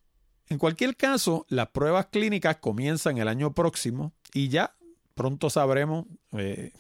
En 0.49 0.59
cualquier 0.59 0.97
caso, 0.97 1.45
las 1.49 1.69
pruebas 1.69 2.07
clínicas 2.07 2.57
comienzan 2.59 3.19
el 3.19 3.29
año 3.29 3.53
próximo 3.53 4.13
y 4.33 4.49
ya 4.49 4.77
pronto 5.15 5.51
sabremos 5.51 6.07
eh, 6.33 6.73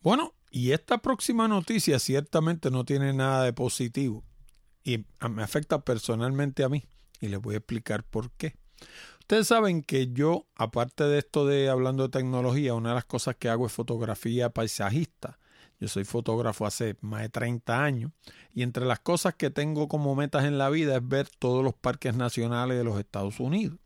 Bueno, 0.00 0.32
y 0.50 0.72
esta 0.72 0.98
próxima 0.98 1.48
noticia 1.48 1.98
ciertamente 1.98 2.70
no 2.70 2.84
tiene 2.84 3.12
nada 3.12 3.44
de 3.44 3.52
positivo 3.52 4.24
y 4.82 5.04
me 5.28 5.42
afecta 5.42 5.84
personalmente 5.84 6.64
a 6.64 6.68
mí 6.68 6.84
y 7.20 7.28
les 7.28 7.40
voy 7.40 7.54
a 7.54 7.58
explicar 7.58 8.04
por 8.04 8.30
qué. 8.32 8.56
Ustedes 9.28 9.48
saben 9.48 9.82
que 9.82 10.10
yo, 10.10 10.46
aparte 10.56 11.04
de 11.04 11.18
esto 11.18 11.44
de 11.44 11.68
hablando 11.68 12.04
de 12.04 12.08
tecnología, 12.08 12.72
una 12.72 12.88
de 12.88 12.94
las 12.94 13.04
cosas 13.04 13.36
que 13.36 13.50
hago 13.50 13.66
es 13.66 13.72
fotografía 13.72 14.48
paisajista. 14.48 15.38
Yo 15.78 15.88
soy 15.88 16.04
fotógrafo 16.04 16.64
hace 16.64 16.96
más 17.02 17.20
de 17.20 17.28
30 17.28 17.84
años 17.84 18.12
y 18.54 18.62
entre 18.62 18.86
las 18.86 19.00
cosas 19.00 19.34
que 19.34 19.50
tengo 19.50 19.86
como 19.86 20.14
metas 20.14 20.46
en 20.46 20.56
la 20.56 20.70
vida 20.70 20.96
es 20.96 21.06
ver 21.06 21.28
todos 21.28 21.62
los 21.62 21.74
parques 21.74 22.16
nacionales 22.16 22.78
de 22.78 22.84
los 22.84 22.98
Estados 22.98 23.38
Unidos. 23.38 23.78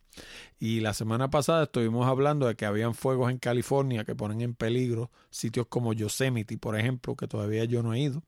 Y 0.60 0.78
la 0.78 0.94
semana 0.94 1.28
pasada 1.28 1.64
estuvimos 1.64 2.06
hablando 2.06 2.46
de 2.46 2.54
que 2.54 2.64
habían 2.64 2.94
fuegos 2.94 3.28
en 3.32 3.38
California 3.38 4.04
que 4.04 4.14
ponen 4.14 4.42
en 4.42 4.54
peligro 4.54 5.10
sitios 5.30 5.66
como 5.66 5.92
Yosemite, 5.92 6.56
por 6.56 6.78
ejemplo, 6.78 7.16
que 7.16 7.26
todavía 7.26 7.64
yo 7.64 7.82
no 7.82 7.94
he 7.94 7.98
ido. 7.98 8.22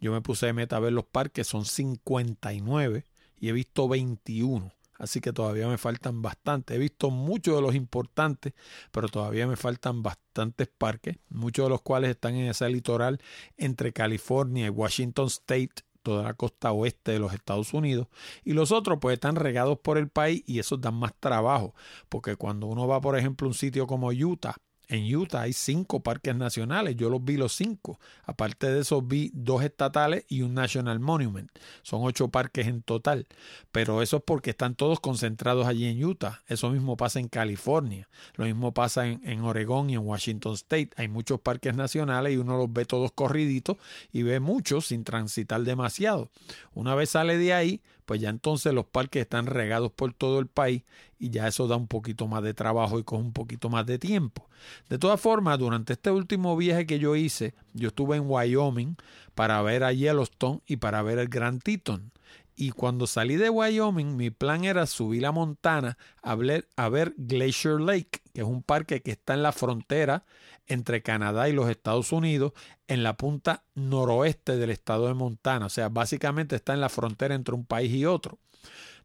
Yo 0.00 0.12
me 0.12 0.20
puse 0.20 0.46
de 0.46 0.52
meta 0.52 0.76
a 0.76 0.78
ver 0.78 0.92
los 0.92 1.06
parques, 1.06 1.48
son 1.48 1.64
59 1.64 3.04
y 3.40 3.48
he 3.48 3.52
visto 3.52 3.88
21 3.88 4.72
así 5.02 5.20
que 5.20 5.32
todavía 5.32 5.66
me 5.66 5.78
faltan 5.78 6.22
bastante. 6.22 6.76
He 6.76 6.78
visto 6.78 7.10
muchos 7.10 7.56
de 7.56 7.60
los 7.60 7.74
importantes, 7.74 8.54
pero 8.92 9.08
todavía 9.08 9.48
me 9.48 9.56
faltan 9.56 10.00
bastantes 10.02 10.68
parques, 10.68 11.18
muchos 11.28 11.66
de 11.66 11.70
los 11.70 11.82
cuales 11.82 12.10
están 12.10 12.36
en 12.36 12.48
ese 12.48 12.70
litoral 12.70 13.20
entre 13.56 13.92
California 13.92 14.66
y 14.66 14.70
Washington 14.70 15.26
State 15.26 15.82
toda 16.02 16.22
la 16.24 16.34
costa 16.34 16.72
oeste 16.72 17.12
de 17.12 17.18
los 17.20 17.32
Estados 17.32 17.72
Unidos 17.74 18.08
y 18.42 18.54
los 18.54 18.72
otros 18.72 18.98
pues 19.00 19.14
están 19.14 19.36
regados 19.36 19.78
por 19.78 19.98
el 19.98 20.08
país 20.08 20.42
y 20.46 20.58
eso 20.58 20.76
dan 20.76 20.94
más 20.94 21.14
trabajo 21.20 21.76
porque 22.08 22.34
cuando 22.34 22.66
uno 22.66 22.88
va 22.88 23.00
por 23.00 23.16
ejemplo 23.16 23.46
a 23.46 23.50
un 23.50 23.54
sitio 23.54 23.86
como 23.86 24.08
Utah 24.08 24.56
en 24.92 25.16
Utah 25.16 25.42
hay 25.42 25.54
cinco 25.54 26.00
parques 26.00 26.36
nacionales, 26.36 26.96
yo 26.96 27.08
los 27.08 27.24
vi 27.24 27.38
los 27.38 27.54
cinco. 27.54 27.98
Aparte 28.24 28.70
de 28.70 28.80
eso 28.80 29.00
vi 29.00 29.30
dos 29.32 29.62
estatales 29.62 30.26
y 30.28 30.42
un 30.42 30.52
National 30.52 31.00
Monument. 31.00 31.50
Son 31.82 32.00
ocho 32.02 32.28
parques 32.28 32.66
en 32.66 32.82
total. 32.82 33.26
Pero 33.70 34.02
eso 34.02 34.18
es 34.18 34.22
porque 34.22 34.50
están 34.50 34.74
todos 34.74 35.00
concentrados 35.00 35.66
allí 35.66 35.86
en 35.86 36.04
Utah. 36.04 36.42
Eso 36.46 36.68
mismo 36.68 36.98
pasa 36.98 37.20
en 37.20 37.28
California. 37.28 38.06
Lo 38.34 38.44
mismo 38.44 38.74
pasa 38.74 39.06
en, 39.06 39.22
en 39.24 39.40
Oregón 39.40 39.88
y 39.88 39.94
en 39.94 40.06
Washington 40.06 40.52
State. 40.52 40.90
Hay 40.96 41.08
muchos 41.08 41.40
parques 41.40 41.74
nacionales 41.74 42.34
y 42.34 42.36
uno 42.36 42.58
los 42.58 42.70
ve 42.70 42.84
todos 42.84 43.12
corriditos 43.12 43.78
y 44.12 44.24
ve 44.24 44.40
muchos 44.40 44.88
sin 44.88 45.04
transitar 45.04 45.62
demasiado. 45.62 46.30
Una 46.74 46.94
vez 46.94 47.08
sale 47.10 47.38
de 47.38 47.54
ahí, 47.54 47.80
pues 48.04 48.20
ya 48.20 48.30
entonces 48.30 48.72
los 48.72 48.86
parques 48.86 49.22
están 49.22 49.46
regados 49.46 49.92
por 49.92 50.12
todo 50.12 50.38
el 50.38 50.46
país 50.46 50.82
y 51.18 51.30
ya 51.30 51.46
eso 51.46 51.68
da 51.68 51.76
un 51.76 51.86
poquito 51.86 52.26
más 52.26 52.42
de 52.42 52.54
trabajo 52.54 52.98
y 52.98 53.04
con 53.04 53.20
un 53.20 53.32
poquito 53.32 53.68
más 53.68 53.86
de 53.86 53.98
tiempo. 53.98 54.48
De 54.88 54.98
todas 54.98 55.20
formas, 55.20 55.58
durante 55.58 55.92
este 55.92 56.10
último 56.10 56.56
viaje 56.56 56.86
que 56.86 56.98
yo 56.98 57.14
hice, 57.16 57.54
yo 57.74 57.88
estuve 57.88 58.16
en 58.16 58.24
Wyoming 58.26 58.96
para 59.34 59.62
ver 59.62 59.84
a 59.84 59.92
Yellowstone 59.92 60.60
y 60.66 60.76
para 60.76 61.02
ver 61.02 61.18
el 61.18 61.28
Grand 61.28 61.62
Teton. 61.62 62.12
Y 62.54 62.70
cuando 62.70 63.06
salí 63.06 63.36
de 63.36 63.50
Wyoming, 63.50 64.16
mi 64.16 64.30
plan 64.30 64.64
era 64.64 64.86
subir 64.86 65.24
a 65.24 65.32
Montana 65.32 65.96
a 66.22 66.34
ver, 66.34 66.68
a 66.76 66.88
ver 66.88 67.14
Glacier 67.16 67.80
Lake, 67.80 68.20
que 68.34 68.42
es 68.42 68.46
un 68.46 68.62
parque 68.62 69.00
que 69.00 69.12
está 69.12 69.34
en 69.34 69.42
la 69.42 69.52
frontera 69.52 70.24
entre 70.66 71.02
Canadá 71.02 71.48
y 71.48 71.52
los 71.52 71.68
Estados 71.68 72.12
Unidos 72.12 72.52
en 72.88 73.02
la 73.02 73.16
punta 73.16 73.64
noroeste 73.74 74.56
del 74.56 74.70
estado 74.70 75.08
de 75.08 75.14
Montana. 75.14 75.66
O 75.66 75.70
sea, 75.70 75.88
básicamente 75.88 76.56
está 76.56 76.74
en 76.74 76.80
la 76.80 76.88
frontera 76.88 77.34
entre 77.34 77.54
un 77.54 77.64
país 77.64 77.92
y 77.92 78.06
otro. 78.06 78.38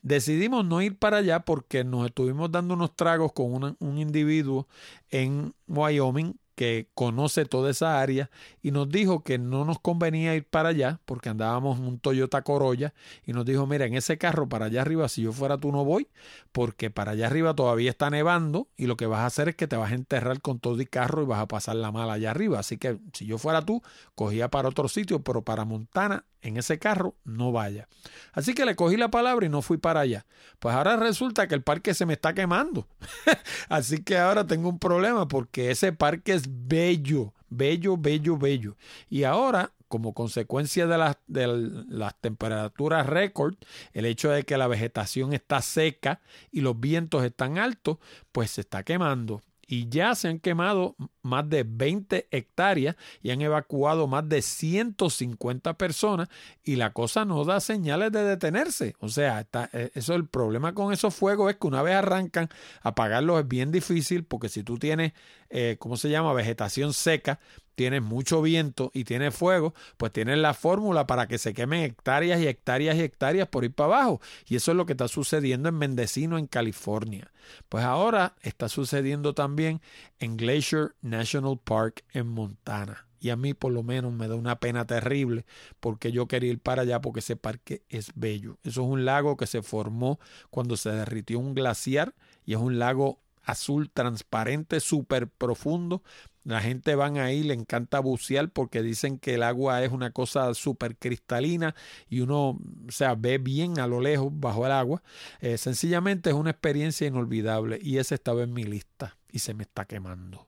Decidimos 0.02 0.66
no 0.66 0.82
ir 0.82 0.98
para 0.98 1.18
allá 1.18 1.42
porque 1.42 1.84
nos 1.84 2.06
estuvimos 2.06 2.52
dando 2.52 2.76
unos 2.76 2.96
tragos 2.96 3.34
con 3.34 3.76
un 3.80 3.98
individuo 3.98 4.68
en 5.10 5.54
Wyoming 5.68 6.38
que 6.58 6.90
conoce 6.96 7.46
toda 7.46 7.70
esa 7.70 8.02
área 8.02 8.32
y 8.64 8.72
nos 8.72 8.90
dijo 8.90 9.24
que 9.24 9.38
no 9.38 9.64
nos 9.64 9.78
convenía 9.80 10.34
ir 10.34 10.44
para 10.44 10.70
allá 10.70 11.00
porque 11.06 11.30
andábamos 11.30 11.78
en 11.78 11.86
un 11.86 12.00
Toyota 12.00 12.42
Corolla 12.42 12.96
y 13.28 13.34
nos 13.34 13.46
dijo, 13.46 13.68
mira, 13.68 13.86
en 13.86 13.94
ese 13.94 14.18
carro 14.18 14.50
para 14.50 14.66
allá 14.66 14.82
arriba, 14.82 15.08
si 15.08 15.22
yo 15.22 15.34
fuera 15.34 15.60
tú 15.60 15.72
no 15.72 15.86
voy 15.86 16.08
porque 16.52 16.90
para 16.90 17.12
allá 17.12 17.28
arriba 17.28 17.54
todavía 17.54 17.92
está 17.92 18.10
nevando 18.10 18.70
y 18.76 18.88
lo 18.88 18.98
que 18.98 19.06
vas 19.06 19.20
a 19.20 19.28
hacer 19.28 19.50
es 19.50 19.56
que 19.56 19.68
te 19.68 19.78
vas 19.78 19.92
a 19.92 19.96
enterrar 19.96 20.42
con 20.42 20.60
todo 20.60 20.80
el 20.80 20.90
carro 20.90 21.22
y 21.22 21.28
vas 21.28 21.42
a 21.42 21.48
pasar 21.48 21.76
la 21.76 21.92
mala 21.92 22.14
allá 22.14 22.32
arriba. 22.32 22.58
Así 22.58 22.78
que 22.80 22.98
si 23.14 23.28
yo 23.28 23.38
fuera 23.38 23.62
tú, 23.62 23.84
cogía 24.16 24.50
para 24.50 24.68
otro 24.68 24.88
sitio, 24.88 25.22
pero 25.22 25.44
para 25.44 25.64
Montana 25.64 26.26
en 26.48 26.58
ese 26.58 26.80
carro 26.80 27.16
no 27.24 27.52
vaya. 27.52 27.88
Así 28.34 28.54
que 28.54 28.66
le 28.66 28.76
cogí 28.76 28.98
la 28.98 29.10
palabra 29.10 29.46
y 29.46 29.50
no 29.50 29.62
fui 29.62 29.78
para 29.78 30.02
allá. 30.02 30.26
Pues 30.60 30.76
ahora 30.76 30.96
resulta 30.98 31.48
que 31.48 31.56
el 31.56 31.64
parque 31.64 31.94
se 31.94 32.06
me 32.06 32.14
está 32.14 32.34
quemando. 32.34 32.88
Así 33.70 34.04
que 34.04 34.18
ahora 34.18 34.48
tengo 34.48 34.70
un 34.70 34.80
problema 34.80 35.28
porque 35.28 35.72
ese 35.72 35.94
parque 35.94 36.34
es 36.34 36.46
bello, 36.48 37.34
bello, 37.50 37.98
bello, 37.98 38.38
bello. 38.38 38.78
Y 39.10 39.24
ahora, 39.24 39.74
como 39.88 40.14
consecuencia 40.14 40.88
de 40.88 40.98
las, 40.98 41.18
de 41.28 41.48
las 41.90 42.20
temperaturas 42.20 43.06
récord, 43.06 43.56
el 43.94 44.06
hecho 44.06 44.30
de 44.30 44.44
que 44.44 44.58
la 44.58 44.68
vegetación 44.68 45.34
está 45.34 45.62
seca 45.62 46.22
y 46.52 46.62
los 46.62 46.80
vientos 46.80 47.24
están 47.24 47.58
altos, 47.58 47.98
pues 48.32 48.52
se 48.52 48.62
está 48.62 48.84
quemando 48.84 49.42
y 49.68 49.90
ya 49.90 50.16
se 50.16 50.30
han 50.30 50.40
quemado 50.40 50.96
más 51.22 51.48
de 51.50 51.64
20 51.68 52.28
hectáreas 52.32 52.96
y 53.22 53.32
han 53.32 53.42
evacuado 53.42 54.08
más 54.08 54.28
de 54.28 54.42
150 54.42 55.78
personas 55.78 56.30
y 56.64 56.78
la 56.78 56.94
cosa 56.94 57.26
no 57.26 57.44
da 57.44 57.60
señales 57.60 58.12
de 58.14 58.24
detenerse. 58.24 58.96
O 59.00 59.10
sea, 59.10 59.42
está, 59.42 59.70
eh, 59.74 59.92
eso 59.94 60.16
el 60.16 60.26
problema 60.28 60.74
con 60.74 60.94
esos 60.94 61.14
fuegos 61.14 61.52
es 61.52 61.58
que 61.58 61.68
una 61.68 61.82
vez 61.82 61.96
arrancan, 61.96 62.48
apagarlos 62.82 63.42
es 63.42 63.48
bien 63.48 63.72
difícil 63.72 64.24
porque 64.24 64.48
si 64.48 64.64
tú 64.64 64.80
tienes, 64.80 65.12
eh, 65.50 65.76
¿cómo 65.80 65.98
se 65.98 66.10
llama? 66.10 66.32
Vegetación 66.34 66.94
seca, 66.94 67.40
tienes 67.78 68.02
mucho 68.02 68.42
viento 68.42 68.90
y 68.92 69.04
tienes 69.04 69.36
fuego, 69.36 69.76
pues 69.98 70.12
tienes 70.12 70.40
la 70.40 70.56
fórmula 70.56 71.06
para 71.06 71.28
que 71.28 71.38
se 71.38 71.54
quemen 71.54 71.84
hectáreas 71.84 72.42
y 72.42 72.48
hectáreas 72.48 72.98
y 72.98 73.02
hectáreas 73.02 73.48
por 73.50 73.66
ir 73.66 73.72
para 73.72 73.94
abajo. 73.94 74.20
Y 74.48 74.56
eso 74.56 74.72
es 74.72 74.78
lo 74.78 74.88
que 74.88 74.94
está 74.94 75.08
sucediendo 75.08 75.70
en 75.70 75.76
Mendocino, 75.76 76.40
en 76.40 76.48
California. 76.48 77.32
Pues 77.70 77.84
ahora 77.84 78.34
está 78.42 78.68
sucediendo 78.68 79.36
también 79.36 79.80
en 80.18 80.38
Glacier 80.38 80.96
National 81.02 81.60
Park 81.64 82.04
en 82.14 82.28
Montana. 82.30 83.06
Y 83.20 83.30
a 83.30 83.36
mí 83.36 83.54
por 83.54 83.72
lo 83.72 83.84
menos 83.84 84.12
me 84.12 84.28
da 84.28 84.34
una 84.34 84.60
pena 84.60 84.86
terrible 84.86 85.46
porque 85.80 86.12
yo 86.12 86.28
quería 86.28 86.50
ir 86.50 86.60
para 86.60 86.82
allá 86.82 87.00
porque 87.00 87.20
ese 87.20 87.36
parque 87.36 87.84
es 87.90 88.12
bello. 88.16 88.58
Eso 88.64 88.82
es 88.82 88.88
un 88.88 89.06
lago 89.06 89.38
que 89.38 89.46
se 89.46 89.62
formó 89.62 90.20
cuando 90.50 90.78
se 90.78 90.90
derritió 90.90 91.38
un 91.38 91.54
glaciar 91.54 92.16
y 92.44 92.54
es 92.54 92.60
un 92.60 92.80
lago 92.80 93.20
azul 93.44 93.90
transparente, 93.90 94.80
súper 94.80 95.28
profundo, 95.30 96.04
la 96.48 96.62
gente 96.62 96.96
van 96.96 97.18
ahí, 97.18 97.44
le 97.44 97.54
encanta 97.54 98.00
bucear 98.00 98.50
porque 98.50 98.82
dicen 98.82 99.20
que 99.20 99.34
el 99.34 99.44
agua 99.44 99.84
es 99.84 99.92
una 99.92 100.12
cosa 100.12 100.54
súper 100.54 100.96
cristalina 100.96 101.76
y 102.10 102.22
uno, 102.22 102.52
o 102.88 102.92
sea, 102.92 103.16
ve 103.16 103.38
bien 103.38 103.80
a 103.80 103.88
lo 103.88 104.00
lejos 104.00 104.32
bajo 104.32 104.66
el 104.66 104.72
agua. 104.72 105.04
Eh, 105.42 105.58
sencillamente 105.58 106.30
es 106.30 106.36
una 106.38 106.52
experiencia 106.52 107.06
inolvidable 107.06 107.80
y 107.82 107.98
ese 107.98 108.16
estaba 108.16 108.44
en 108.44 108.54
mi 108.54 108.64
lista 108.64 109.18
y 109.30 109.40
se 109.40 109.54
me 109.54 109.64
está 109.64 109.84
quemando. 109.84 110.48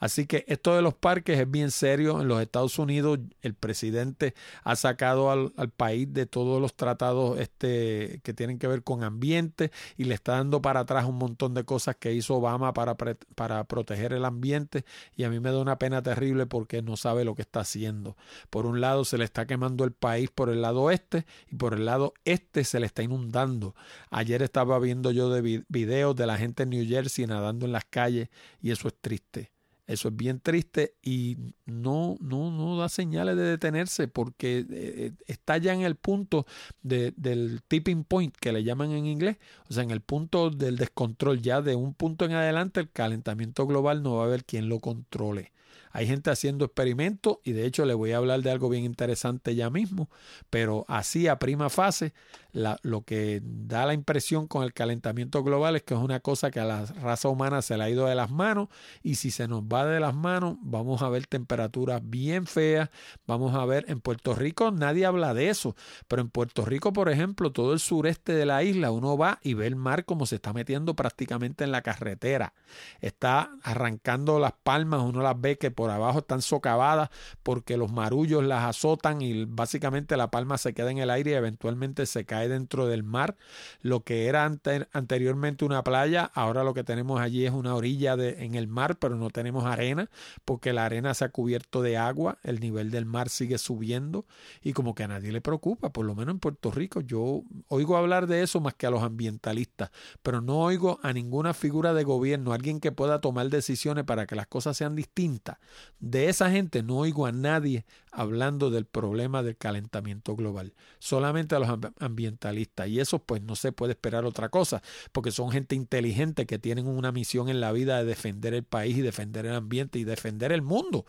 Así 0.00 0.26
que 0.26 0.44
esto 0.48 0.74
de 0.74 0.82
los 0.82 0.94
parques 0.94 1.38
es 1.38 1.48
bien 1.48 1.70
serio. 1.70 2.20
En 2.20 2.26
los 2.26 2.40
Estados 2.40 2.78
Unidos 2.78 3.20
el 3.42 3.54
presidente 3.54 4.34
ha 4.64 4.74
sacado 4.74 5.30
al, 5.30 5.52
país 5.76 6.12
de 6.12 6.26
todos 6.26 6.60
los 6.60 6.74
tratados 6.74 7.38
este, 7.38 8.20
que 8.24 8.32
tienen 8.34 8.58
que 8.58 8.66
ver 8.66 8.82
con 8.82 9.04
ambiente 9.04 9.70
y 9.96 10.04
le 10.04 10.14
está 10.14 10.32
dando 10.32 10.62
para 10.62 10.80
atrás 10.80 11.04
un 11.04 11.16
montón 11.16 11.54
de 11.54 11.64
cosas 11.64 11.96
que 11.96 12.14
hizo 12.14 12.34
Obama 12.36 12.72
para, 12.72 12.96
para 12.96 13.64
proteger 13.64 14.14
el 14.14 14.24
ambiente 14.24 14.84
y 15.16 15.24
a 15.24 15.30
mí 15.30 15.38
me 15.38 15.52
da 15.52 15.58
una 15.58 15.78
pena 15.78 16.02
terrible 16.02 16.46
porque 16.46 16.80
no 16.80 16.96
sabe 16.96 17.24
lo 17.24 17.34
que 17.34 17.42
está 17.42 17.60
haciendo. 17.60 18.16
Por 18.48 18.64
un 18.66 18.80
lado 18.80 19.04
se 19.04 19.18
le 19.18 19.24
está 19.24 19.46
quemando 19.46 19.84
el 19.84 19.92
país 19.92 20.30
por 20.30 20.48
el 20.48 20.62
lado 20.62 20.82
oeste 20.82 21.26
y 21.50 21.56
por 21.56 21.74
el 21.74 21.84
lado 21.84 22.14
este 22.24 22.64
se 22.64 22.80
le 22.80 22.86
está 22.86 23.02
inundando. 23.02 23.74
Ayer 24.10 24.42
estaba 24.42 24.78
viendo 24.78 25.10
yo 25.10 25.28
de 25.28 25.62
videos 25.68 26.16
de 26.16 26.26
la 26.26 26.38
gente 26.38 26.62
en 26.62 26.70
New 26.70 26.86
Jersey 26.86 27.26
nadando 27.26 27.66
en 27.66 27.72
las 27.72 27.84
calles 27.84 28.30
y 28.62 28.70
eso 28.70 28.88
es 28.88 28.94
triste. 29.00 29.59
Eso 29.90 30.06
es 30.06 30.16
bien 30.16 30.38
triste 30.38 30.94
y 31.02 31.36
no, 31.66 32.16
no, 32.20 32.52
no 32.52 32.76
da 32.76 32.88
señales 32.88 33.36
de 33.36 33.42
detenerse 33.42 34.06
porque 34.06 34.58
eh, 34.58 34.66
eh, 34.70 35.12
está 35.26 35.58
ya 35.58 35.74
en 35.74 35.80
el 35.80 35.96
punto 35.96 36.46
del 36.80 37.60
tipping 37.66 38.04
point 38.04 38.32
que 38.36 38.52
le 38.52 38.62
llaman 38.62 38.92
en 38.92 39.06
inglés, 39.06 39.38
o 39.68 39.72
sea, 39.72 39.82
en 39.82 39.90
el 39.90 40.00
punto 40.00 40.50
del 40.50 40.76
descontrol. 40.76 41.42
Ya 41.42 41.60
de 41.60 41.74
un 41.74 41.94
punto 41.94 42.24
en 42.24 42.34
adelante 42.34 42.78
el 42.78 42.88
calentamiento 42.88 43.66
global 43.66 44.04
no 44.04 44.14
va 44.14 44.22
a 44.22 44.26
haber 44.26 44.44
quien 44.44 44.68
lo 44.68 44.78
controle. 44.78 45.50
Hay 45.92 46.06
gente 46.06 46.30
haciendo 46.30 46.64
experimentos 46.64 47.38
y 47.44 47.52
de 47.52 47.66
hecho 47.66 47.84
le 47.84 47.94
voy 47.94 48.12
a 48.12 48.18
hablar 48.18 48.42
de 48.42 48.50
algo 48.50 48.68
bien 48.68 48.84
interesante 48.84 49.54
ya 49.54 49.70
mismo, 49.70 50.08
pero 50.50 50.84
así 50.88 51.28
a 51.28 51.38
prima 51.38 51.70
fase 51.70 52.12
lo 52.52 53.02
que 53.02 53.40
da 53.44 53.86
la 53.86 53.94
impresión 53.94 54.46
con 54.46 54.64
el 54.64 54.72
calentamiento 54.72 55.42
global 55.44 55.76
es 55.76 55.82
que 55.82 55.94
es 55.94 56.00
una 56.00 56.20
cosa 56.20 56.50
que 56.50 56.60
a 56.60 56.64
la 56.64 56.84
raza 56.84 57.28
humana 57.28 57.62
se 57.62 57.76
le 57.76 57.84
ha 57.84 57.90
ido 57.90 58.06
de 58.06 58.14
las 58.14 58.30
manos 58.30 58.68
y 59.02 59.16
si 59.16 59.30
se 59.30 59.46
nos 59.46 59.62
va 59.62 59.86
de 59.86 60.00
las 60.00 60.14
manos 60.14 60.56
vamos 60.60 61.02
a 61.02 61.08
ver 61.08 61.26
temperaturas 61.26 62.00
bien 62.04 62.46
feas, 62.46 62.90
vamos 63.26 63.54
a 63.54 63.64
ver 63.66 63.84
en 63.88 64.00
Puerto 64.00 64.34
Rico 64.34 64.70
nadie 64.70 65.06
habla 65.06 65.34
de 65.34 65.48
eso, 65.48 65.76
pero 66.08 66.22
en 66.22 66.30
Puerto 66.30 66.64
Rico 66.64 66.92
por 66.92 67.08
ejemplo 67.08 67.52
todo 67.52 67.72
el 67.72 67.78
sureste 67.78 68.32
de 68.32 68.46
la 68.46 68.62
isla 68.64 68.90
uno 68.90 69.16
va 69.16 69.38
y 69.42 69.54
ve 69.54 69.66
el 69.66 69.76
mar 69.76 70.04
como 70.04 70.26
se 70.26 70.36
está 70.36 70.52
metiendo 70.52 70.94
prácticamente 70.94 71.64
en 71.64 71.72
la 71.72 71.82
carretera, 71.82 72.52
está 73.00 73.50
arrancando 73.62 74.40
las 74.40 74.52
palmas, 74.62 75.02
uno 75.02 75.22
las 75.22 75.40
ve 75.40 75.56
que 75.58 75.70
por 75.80 75.90
abajo 75.90 76.18
están 76.18 76.42
socavadas 76.42 77.08
porque 77.42 77.78
los 77.78 77.90
marullos 77.90 78.44
las 78.44 78.64
azotan 78.64 79.22
y 79.22 79.46
básicamente 79.46 80.14
la 80.18 80.30
palma 80.30 80.58
se 80.58 80.74
queda 80.74 80.90
en 80.90 80.98
el 80.98 81.08
aire 81.08 81.30
y 81.30 81.34
eventualmente 81.34 82.04
se 82.04 82.26
cae 82.26 82.50
dentro 82.50 82.86
del 82.86 83.02
mar. 83.02 83.38
Lo 83.80 84.04
que 84.04 84.26
era 84.26 84.44
anteriormente 84.44 85.64
una 85.64 85.82
playa, 85.82 86.30
ahora 86.34 86.64
lo 86.64 86.74
que 86.74 86.84
tenemos 86.84 87.18
allí 87.18 87.46
es 87.46 87.52
una 87.52 87.74
orilla 87.74 88.14
de, 88.18 88.44
en 88.44 88.56
el 88.56 88.68
mar, 88.68 88.98
pero 88.98 89.16
no 89.16 89.30
tenemos 89.30 89.64
arena 89.64 90.10
porque 90.44 90.74
la 90.74 90.84
arena 90.84 91.14
se 91.14 91.24
ha 91.24 91.30
cubierto 91.30 91.80
de 91.80 91.96
agua, 91.96 92.36
el 92.42 92.60
nivel 92.60 92.90
del 92.90 93.06
mar 93.06 93.30
sigue 93.30 93.56
subiendo 93.56 94.26
y 94.60 94.74
como 94.74 94.94
que 94.94 95.04
a 95.04 95.08
nadie 95.08 95.32
le 95.32 95.40
preocupa, 95.40 95.94
por 95.94 96.04
lo 96.04 96.14
menos 96.14 96.34
en 96.34 96.40
Puerto 96.40 96.70
Rico 96.70 97.00
yo 97.00 97.42
oigo 97.68 97.96
hablar 97.96 98.26
de 98.26 98.42
eso 98.42 98.60
más 98.60 98.74
que 98.74 98.86
a 98.86 98.90
los 98.90 99.02
ambientalistas, 99.02 99.92
pero 100.22 100.42
no 100.42 100.58
oigo 100.58 101.00
a 101.02 101.14
ninguna 101.14 101.54
figura 101.54 101.94
de 101.94 102.04
gobierno, 102.04 102.52
alguien 102.52 102.80
que 102.80 102.92
pueda 102.92 103.22
tomar 103.22 103.48
decisiones 103.48 104.04
para 104.04 104.26
que 104.26 104.36
las 104.36 104.46
cosas 104.46 104.76
sean 104.76 104.94
distintas. 104.94 105.56
De 105.98 106.28
esa 106.28 106.50
gente 106.50 106.82
no 106.82 106.98
oigo 106.98 107.26
a 107.26 107.32
nadie 107.32 107.84
hablando 108.12 108.70
del 108.70 108.86
problema 108.86 109.42
del 109.42 109.56
calentamiento 109.56 110.34
global, 110.36 110.74
solamente 110.98 111.54
a 111.54 111.58
los 111.58 111.68
ambientalistas. 111.98 112.88
Y 112.88 113.00
eso 113.00 113.18
pues 113.18 113.42
no 113.42 113.56
se 113.56 113.72
puede 113.72 113.92
esperar 113.92 114.24
otra 114.24 114.48
cosa, 114.48 114.82
porque 115.12 115.30
son 115.30 115.50
gente 115.50 115.74
inteligente 115.74 116.46
que 116.46 116.58
tienen 116.58 116.86
una 116.86 117.12
misión 117.12 117.48
en 117.48 117.60
la 117.60 117.72
vida 117.72 117.98
de 117.98 118.04
defender 118.04 118.54
el 118.54 118.64
país 118.64 118.96
y 118.96 119.02
defender 119.02 119.46
el 119.46 119.54
ambiente 119.54 119.98
y 119.98 120.04
defender 120.04 120.52
el 120.52 120.62
mundo. 120.62 121.06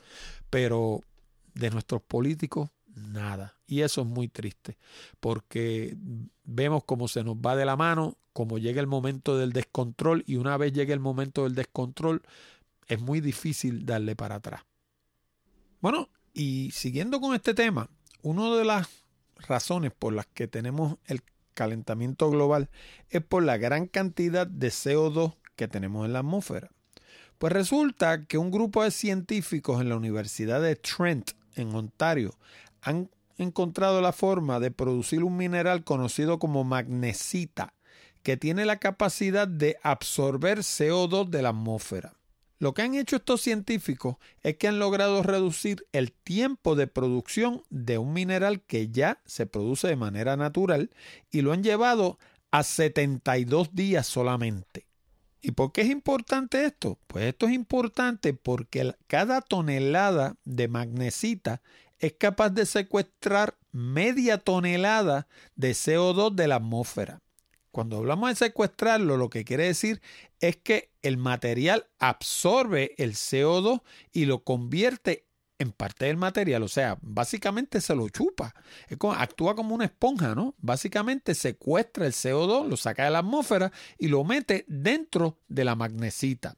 Pero 0.50 1.02
de 1.54 1.70
nuestros 1.70 2.02
políticos, 2.02 2.70
nada. 2.96 3.58
Y 3.68 3.82
eso 3.82 4.02
es 4.02 4.08
muy 4.08 4.28
triste, 4.28 4.78
porque 5.20 5.96
vemos 6.44 6.84
cómo 6.84 7.08
se 7.08 7.24
nos 7.24 7.38
va 7.38 7.56
de 7.56 7.66
la 7.66 7.78
mano, 7.78 8.18
cómo 8.34 8.58
llega 8.58 8.82
el 8.82 8.88
momento 8.88 9.38
del 9.38 9.54
descontrol 9.54 10.24
y 10.28 10.36
una 10.36 10.58
vez 10.58 10.74
llegue 10.74 10.94
el 10.94 11.00
momento 11.00 11.44
del 11.44 11.56
descontrol, 11.56 12.22
es 12.88 13.00
muy 13.00 13.22
difícil 13.22 13.86
darle 13.86 14.16
para 14.16 14.36
atrás. 14.36 14.64
Bueno, 15.80 16.10
y 16.34 16.72
siguiendo 16.72 17.20
con 17.20 17.36
este 17.36 17.54
tema, 17.54 17.90
una 18.22 18.56
de 18.56 18.66
las 18.66 18.88
razones 19.48 19.92
por 19.98 20.14
las 20.14 20.28
que 20.28 20.48
tenemos 20.48 20.98
el 21.06 21.24
calentamiento 21.54 22.30
global 22.30 22.70
es 23.10 23.22
por 23.22 23.44
la 23.44 23.58
gran 23.58 23.88
cantidad 23.88 24.48
de 24.48 24.70
CO2 24.70 25.36
que 25.56 25.68
tenemos 25.68 26.06
en 26.06 26.14
la 26.14 26.20
atmósfera. 26.20 26.70
Pues 27.38 27.54
resulta 27.54 28.26
que 28.26 28.38
un 28.38 28.52
grupo 28.52 28.84
de 28.84 28.92
científicos 28.92 29.82
en 29.82 29.90
la 29.90 29.96
Universidad 29.96 30.62
de 30.62 30.76
Trent, 30.76 31.32
en 31.56 31.74
Ontario, 31.74 32.36
han 32.82 33.10
encontrado 33.38 34.02
la 34.02 34.14
forma 34.14 34.60
de 34.60 34.72
producir 34.72 35.24
un 35.24 35.38
mineral 35.38 35.84
conocido 35.84 36.38
como 36.40 36.64
magnesita, 36.64 37.74
que 38.24 38.38
tiene 38.38 38.66
la 38.66 38.78
capacidad 38.78 39.48
de 39.48 39.78
absorber 39.82 40.60
CO2 40.60 41.30
de 41.30 41.42
la 41.42 41.50
atmósfera. 41.50 42.14
Lo 42.62 42.76
que 42.76 42.84
han 42.84 42.94
hecho 42.94 43.16
estos 43.16 43.42
científicos 43.42 44.18
es 44.44 44.56
que 44.58 44.68
han 44.68 44.78
logrado 44.78 45.24
reducir 45.24 45.88
el 45.94 46.12
tiempo 46.12 46.76
de 46.76 46.86
producción 46.86 47.64
de 47.72 47.98
un 47.98 48.14
mineral 48.14 48.62
que 48.62 48.90
ya 48.90 49.20
se 49.26 49.48
produce 49.48 49.88
de 49.88 49.96
manera 49.96 50.38
natural 50.38 50.92
y 51.32 51.42
lo 51.42 51.54
han 51.54 51.64
llevado 51.64 52.20
a 52.52 52.62
72 52.62 53.74
días 53.74 54.06
solamente. 54.06 54.86
¿Y 55.42 55.54
por 55.54 55.72
qué 55.72 55.82
es 55.82 55.90
importante 55.90 56.64
esto? 56.64 57.00
Pues 57.08 57.26
esto 57.26 57.48
es 57.48 57.54
importante 57.54 58.36
porque 58.36 58.94
cada 59.08 59.42
tonelada 59.42 60.36
de 60.46 60.68
magnesita 60.68 61.64
es 61.98 62.14
capaz 62.14 62.52
de 62.52 62.68
secuestrar 62.68 63.58
media 63.72 64.38
tonelada 64.38 65.28
de 65.56 65.72
CO2 65.72 66.36
de 66.36 66.48
la 66.48 66.58
atmósfera. 66.58 67.22
Cuando 67.72 67.98
hablamos 67.98 68.30
de 68.30 68.36
secuestrarlo, 68.36 69.18
lo 69.18 69.32
que 69.32 69.46
quiere 69.46 69.66
decir 69.66 70.00
es 70.42 70.58
que 70.58 70.91
el 71.02 71.18
material 71.18 71.88
absorbe 72.00 72.94
el 72.98 73.14
CO2 73.14 73.82
y 74.12 74.26
lo 74.26 74.44
convierte 74.44 75.28
en 75.62 75.72
parte 75.72 76.06
del 76.06 76.18
material, 76.18 76.64
o 76.64 76.68
sea, 76.68 76.98
básicamente 77.02 77.82
se 77.82 77.94
lo 77.94 78.10
chupa, 78.10 78.56
actúa 79.16 79.56
como 79.56 79.76
una 79.76 79.86
esponja, 79.86 80.34
¿no? 80.34 80.56
Básicamente 80.58 81.36
secuestra 81.36 82.08
el 82.08 82.14
CO2, 82.14 82.68
lo 82.68 82.78
saca 82.78 83.06
de 83.06 83.12
la 83.12 83.20
atmósfera 83.20 83.72
y 84.00 84.08
lo 84.08 84.24
mete 84.24 84.66
dentro 84.68 85.38
de 85.48 85.64
la 85.64 85.76
magnesita. 85.76 86.58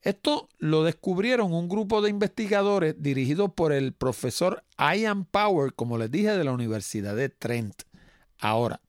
Esto 0.00 0.48
lo 0.58 0.82
descubrieron 0.82 1.52
un 1.52 1.68
grupo 1.68 2.00
de 2.00 2.08
investigadores 2.08 2.94
dirigido 2.98 3.54
por 3.54 3.70
el 3.70 3.92
profesor 3.92 4.64
Ian 4.78 5.26
Power, 5.26 5.74
como 5.74 5.98
les 5.98 6.10
dije, 6.10 6.30
de 6.30 6.42
la 6.42 6.52
Universidad 6.52 7.14
de 7.14 7.28
Trent. 7.28 7.82
Ahora, 8.38 8.80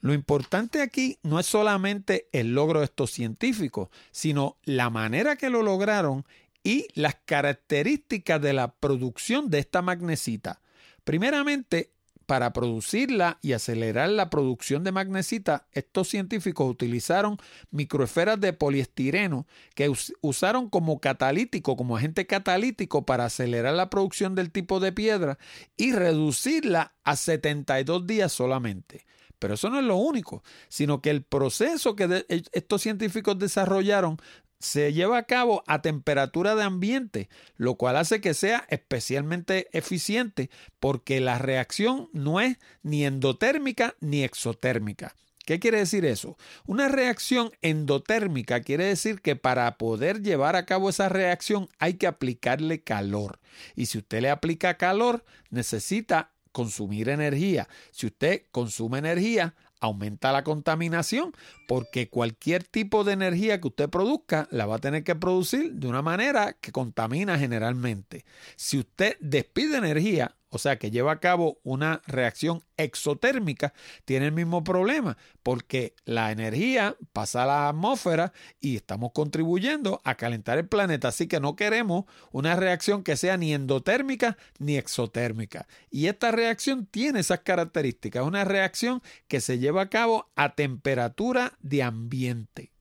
lo 0.00 0.14
importante 0.14 0.82
aquí 0.82 1.18
no 1.22 1.40
es 1.40 1.46
solamente 1.46 2.28
el 2.32 2.54
logro 2.54 2.80
de 2.80 2.86
estos 2.86 3.10
científicos, 3.10 3.88
sino 4.10 4.56
la 4.64 4.90
manera 4.90 5.36
que 5.36 5.50
lo 5.50 5.62
lograron 5.62 6.24
y 6.62 6.86
las 6.94 7.16
características 7.24 8.40
de 8.40 8.52
la 8.52 8.74
producción 8.74 9.50
de 9.50 9.60
esta 9.60 9.82
magnesita. 9.82 10.60
Primeramente, 11.04 11.92
para 12.26 12.52
producirla 12.52 13.38
y 13.40 13.52
acelerar 13.52 14.10
la 14.10 14.30
producción 14.30 14.82
de 14.82 14.90
magnesita, 14.90 15.66
estos 15.72 16.08
científicos 16.08 16.68
utilizaron 16.68 17.38
microesferas 17.70 18.40
de 18.40 18.52
poliestireno 18.52 19.46
que 19.74 19.92
usaron 20.20 20.68
como 20.68 21.00
catalítico, 21.00 21.76
como 21.76 21.96
agente 21.96 22.26
catalítico 22.26 23.06
para 23.06 23.26
acelerar 23.26 23.74
la 23.74 23.90
producción 23.90 24.34
del 24.34 24.50
tipo 24.50 24.80
de 24.80 24.92
piedra 24.92 25.38
y 25.76 25.92
reducirla 25.92 26.94
a 27.04 27.14
72 27.14 28.06
días 28.06 28.32
solamente. 28.32 29.06
Pero 29.38 29.54
eso 29.54 29.70
no 29.70 29.78
es 29.78 29.84
lo 29.84 29.96
único, 29.96 30.42
sino 30.68 31.02
que 31.02 31.10
el 31.10 31.22
proceso 31.22 31.96
que 31.96 32.24
estos 32.52 32.82
científicos 32.82 33.38
desarrollaron 33.38 34.18
se 34.58 34.92
lleva 34.92 35.18
a 35.18 35.24
cabo 35.24 35.62
a 35.66 35.82
temperatura 35.82 36.54
de 36.54 36.62
ambiente, 36.62 37.28
lo 37.56 37.74
cual 37.74 37.96
hace 37.96 38.20
que 38.20 38.34
sea 38.34 38.66
especialmente 38.70 39.68
eficiente 39.76 40.50
porque 40.80 41.20
la 41.20 41.38
reacción 41.38 42.08
no 42.12 42.40
es 42.40 42.56
ni 42.82 43.04
endotérmica 43.04 43.94
ni 44.00 44.24
exotérmica. 44.24 45.14
¿Qué 45.44 45.60
quiere 45.60 45.78
decir 45.78 46.04
eso? 46.04 46.36
Una 46.66 46.88
reacción 46.88 47.52
endotérmica 47.62 48.62
quiere 48.62 48.86
decir 48.86 49.20
que 49.20 49.36
para 49.36 49.78
poder 49.78 50.20
llevar 50.20 50.56
a 50.56 50.66
cabo 50.66 50.90
esa 50.90 51.08
reacción 51.08 51.68
hay 51.78 51.94
que 51.94 52.08
aplicarle 52.08 52.82
calor. 52.82 53.38
Y 53.76 53.86
si 53.86 53.98
usted 53.98 54.22
le 54.22 54.30
aplica 54.30 54.76
calor, 54.76 55.24
necesita 55.50 56.32
consumir 56.56 57.10
energía. 57.10 57.68
Si 57.90 58.06
usted 58.06 58.44
consume 58.50 58.96
energía, 58.96 59.54
aumenta 59.78 60.32
la 60.32 60.42
contaminación 60.42 61.34
porque 61.68 62.08
cualquier 62.08 62.64
tipo 62.64 63.04
de 63.04 63.12
energía 63.12 63.60
que 63.60 63.68
usted 63.68 63.90
produzca 63.90 64.48
la 64.50 64.64
va 64.64 64.76
a 64.76 64.78
tener 64.78 65.04
que 65.04 65.14
producir 65.14 65.74
de 65.74 65.86
una 65.86 66.00
manera 66.00 66.54
que 66.54 66.72
contamina 66.72 67.38
generalmente. 67.38 68.24
Si 68.56 68.78
usted 68.78 69.18
despide 69.20 69.76
energía, 69.76 70.34
o 70.50 70.58
sea 70.58 70.78
que 70.78 70.90
lleva 70.90 71.12
a 71.12 71.20
cabo 71.20 71.58
una 71.62 72.02
reacción 72.06 72.62
exotérmica, 72.76 73.72
tiene 74.04 74.26
el 74.26 74.32
mismo 74.32 74.62
problema, 74.64 75.16
porque 75.42 75.94
la 76.04 76.30
energía 76.30 76.96
pasa 77.12 77.42
a 77.42 77.46
la 77.46 77.68
atmósfera 77.68 78.32
y 78.60 78.76
estamos 78.76 79.12
contribuyendo 79.12 80.00
a 80.04 80.14
calentar 80.14 80.58
el 80.58 80.68
planeta, 80.68 81.08
así 81.08 81.26
que 81.26 81.40
no 81.40 81.56
queremos 81.56 82.04
una 82.32 82.56
reacción 82.56 83.02
que 83.02 83.16
sea 83.16 83.36
ni 83.36 83.54
endotérmica 83.54 84.36
ni 84.58 84.76
exotérmica. 84.76 85.66
Y 85.90 86.06
esta 86.06 86.30
reacción 86.30 86.86
tiene 86.86 87.20
esas 87.20 87.40
características, 87.40 88.24
una 88.24 88.44
reacción 88.44 89.02
que 89.28 89.40
se 89.40 89.58
lleva 89.58 89.82
a 89.82 89.90
cabo 89.90 90.30
a 90.36 90.54
temperatura 90.54 91.52
de 91.60 91.82
ambiente. 91.82 92.75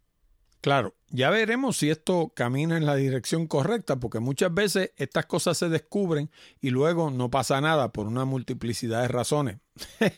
Claro, 0.65 0.95
ya 1.12 1.30
veremos 1.30 1.78
si 1.78 1.91
esto 1.91 2.34
camina 2.36 2.75
en 2.75 2.88
la 2.88 2.95
dirección 2.95 3.45
correcta, 3.45 3.99
porque 3.99 4.19
muchas 4.19 4.51
veces 4.51 4.93
estas 4.97 5.28
cosas 5.28 5.60
se 5.60 5.69
descubren 5.69 6.32
y 6.60 6.71
luego 6.71 7.12
no 7.12 7.30
pasa 7.30 7.62
nada 7.62 7.93
por 7.93 8.08
una 8.08 8.25
multiplicidad 8.25 9.04
de 9.04 9.08
razones. 9.10 9.58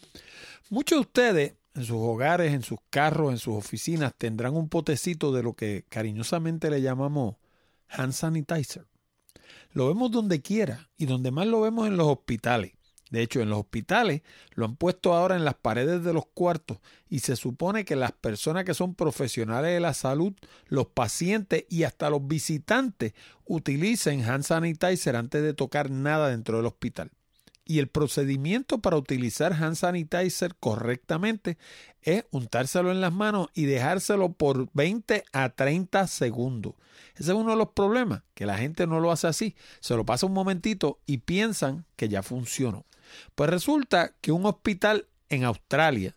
Muchos 0.70 0.98
de 0.98 1.02
ustedes 1.02 1.56
en 1.76 1.86
sus 1.86 1.98
hogares, 1.98 2.54
en 2.54 2.62
sus 2.62 2.78
carros, 2.90 3.32
en 3.32 3.40
sus 3.40 3.56
oficinas 3.56 4.14
tendrán 4.16 4.56
un 4.56 4.70
potecito 4.70 5.32
de 5.32 5.42
lo 5.44 5.54
que 5.54 5.86
cariñosamente 5.90 6.70
le 6.70 6.82
llamamos 6.82 7.36
hand 7.88 8.14
sanitizer. 8.14 8.88
Lo 9.72 9.88
vemos 9.88 10.12
donde 10.12 10.42
quiera 10.42 10.90
y 10.98 11.06
donde 11.06 11.32
más 11.32 11.48
lo 11.48 11.62
vemos 11.62 11.88
en 11.88 11.98
los 11.98 12.08
hospitales. 12.08 12.74
De 13.10 13.22
hecho, 13.22 13.42
en 13.42 13.50
los 13.52 13.60
hospitales 13.60 14.24
lo 14.56 14.66
han 14.66 14.76
puesto 14.76 15.14
ahora 15.14 15.36
en 15.36 15.46
las 15.46 15.54
paredes 15.54 16.04
de 16.04 16.14
los 16.14 16.26
cuartos 16.26 16.80
y 17.08 17.20
se 17.20 17.36
supone 17.36 17.86
que 17.86 17.96
las 17.96 18.12
personas 18.12 18.66
que 18.66 18.74
son 18.74 18.96
profesionales 18.96 19.72
de 19.72 19.80
la 19.80 19.94
salud, 19.94 20.34
los 20.66 20.88
pacientes 20.88 21.66
y 21.70 21.84
hasta 21.84 22.10
los 22.10 22.28
visitantes 22.28 23.14
utilicen 23.46 24.24
hand 24.24 24.44
sanitizer 24.44 25.16
antes 25.16 25.44
de 25.44 25.54
tocar 25.54 25.92
nada 25.92 26.30
dentro 26.30 26.58
del 26.58 26.66
hospital. 26.66 27.12
Y 27.66 27.80
el 27.80 27.88
procedimiento 27.88 28.80
para 28.80 28.98
utilizar 28.98 29.54
hand 29.54 29.76
sanitizer 29.76 30.56
correctamente 30.56 31.58
es 32.02 32.26
untárselo 32.32 32.92
en 32.92 33.00
las 33.00 33.14
manos 33.14 33.48
y 33.54 33.66
dejárselo 33.66 34.34
por 34.34 34.70
20 34.74 35.24
a 35.32 35.50
30 35.50 36.08
segundos. 36.08 36.74
Ese 37.16 37.32
es 37.32 37.38
uno 37.38 37.52
de 37.52 37.58
los 37.58 37.70
problemas, 37.70 38.24
que 38.34 38.46
la 38.46 38.58
gente 38.58 38.86
no 38.86 39.00
lo 39.00 39.12
hace 39.12 39.28
así. 39.28 39.56
Se 39.80 39.96
lo 39.96 40.06
pasa 40.06 40.26
un 40.26 40.34
momentito 40.34 41.00
y 41.06 41.20
piensan 41.20 41.86
que 41.96 42.10
ya 42.10 42.22
funcionó. 42.22 42.86
Pues 43.36 43.50
resulta 43.50 44.14
que 44.20 44.32
un 44.32 44.46
hospital 44.46 45.08
en 45.30 45.46
Australia 45.46 46.16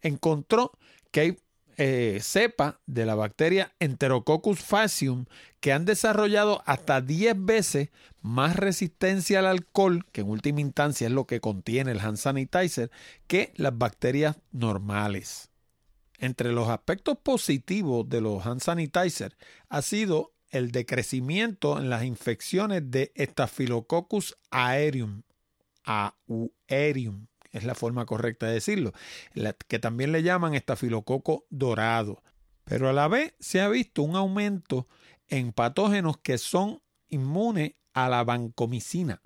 encontró 0.00 0.72
que 1.10 1.20
hay 1.20 1.38
eh, 1.80 2.18
cepa 2.20 2.80
de 2.86 3.06
la 3.06 3.14
bacteria 3.14 3.72
Enterococcus 3.78 4.58
facium 4.58 5.26
que 5.60 5.72
han 5.72 5.84
desarrollado 5.84 6.60
hasta 6.66 7.00
10 7.00 7.36
veces 7.38 7.90
más 8.20 8.56
resistencia 8.56 9.38
al 9.38 9.46
alcohol, 9.46 10.04
que 10.10 10.22
en 10.22 10.28
última 10.28 10.60
instancia 10.60 11.06
es 11.06 11.12
lo 11.12 11.28
que 11.28 11.40
contiene 11.40 11.92
el 11.92 12.00
hand 12.00 12.16
sanitizer, 12.16 12.90
que 13.28 13.52
las 13.54 13.78
bacterias 13.78 14.36
normales. 14.50 15.50
Entre 16.18 16.50
los 16.50 16.68
aspectos 16.68 17.16
positivos 17.18 18.08
de 18.08 18.22
los 18.22 18.44
hand 18.44 18.60
sanitizer 18.60 19.36
ha 19.68 19.80
sido 19.80 20.32
el 20.50 20.72
decrecimiento 20.72 21.78
en 21.78 21.90
las 21.90 22.02
infecciones 22.02 22.90
de 22.90 23.12
Staphylococcus 23.16 24.36
aereum, 24.50 25.22
aureum, 25.84 27.26
es 27.50 27.64
la 27.64 27.74
forma 27.74 28.06
correcta 28.06 28.46
de 28.46 28.54
decirlo, 28.54 28.92
que 29.66 29.78
también 29.78 30.12
le 30.12 30.22
llaman 30.22 30.54
estafilococo 30.54 31.46
dorado. 31.50 32.22
Pero 32.64 32.88
a 32.88 32.92
la 32.92 33.08
vez 33.08 33.34
se 33.40 33.60
ha 33.60 33.68
visto 33.68 34.02
un 34.02 34.16
aumento 34.16 34.86
en 35.28 35.52
patógenos 35.52 36.18
que 36.18 36.38
son 36.38 36.82
inmunes 37.08 37.72
a 37.94 38.08
la 38.08 38.24
vancomicina. 38.24 39.22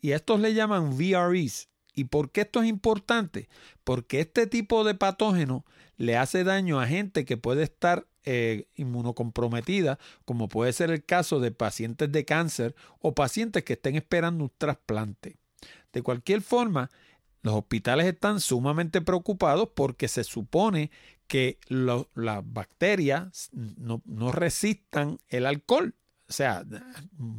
Y 0.00 0.12
estos 0.12 0.40
le 0.40 0.54
llaman 0.54 0.96
VREs. 0.96 1.70
¿Y 1.94 2.04
por 2.04 2.30
qué 2.30 2.42
esto 2.42 2.60
es 2.60 2.68
importante? 2.68 3.48
Porque 3.84 4.20
este 4.20 4.46
tipo 4.46 4.84
de 4.84 4.94
patógeno 4.94 5.64
le 5.96 6.16
hace 6.16 6.44
daño 6.44 6.80
a 6.80 6.86
gente 6.86 7.24
que 7.24 7.36
puede 7.36 7.62
estar 7.62 8.06
eh, 8.24 8.66
inmunocomprometida, 8.74 9.98
como 10.24 10.48
puede 10.48 10.72
ser 10.72 10.90
el 10.90 11.04
caso 11.04 11.40
de 11.40 11.52
pacientes 11.52 12.10
de 12.10 12.24
cáncer 12.24 12.74
o 12.98 13.14
pacientes 13.14 13.64
que 13.64 13.74
estén 13.74 13.96
esperando 13.96 14.44
un 14.44 14.52
trasplante. 14.58 15.36
De 15.92 16.02
cualquier 16.02 16.42
forma, 16.42 16.90
los 17.44 17.54
hospitales 17.54 18.06
están 18.06 18.40
sumamente 18.40 19.02
preocupados 19.02 19.68
porque 19.74 20.08
se 20.08 20.24
supone 20.24 20.90
que 21.26 21.58
las 21.68 22.42
bacterias 22.42 23.50
no, 23.52 24.00
resistan 24.32 25.18
el 25.28 25.44
alcohol. 25.44 25.94
O 26.26 26.32
sea, 26.32 26.64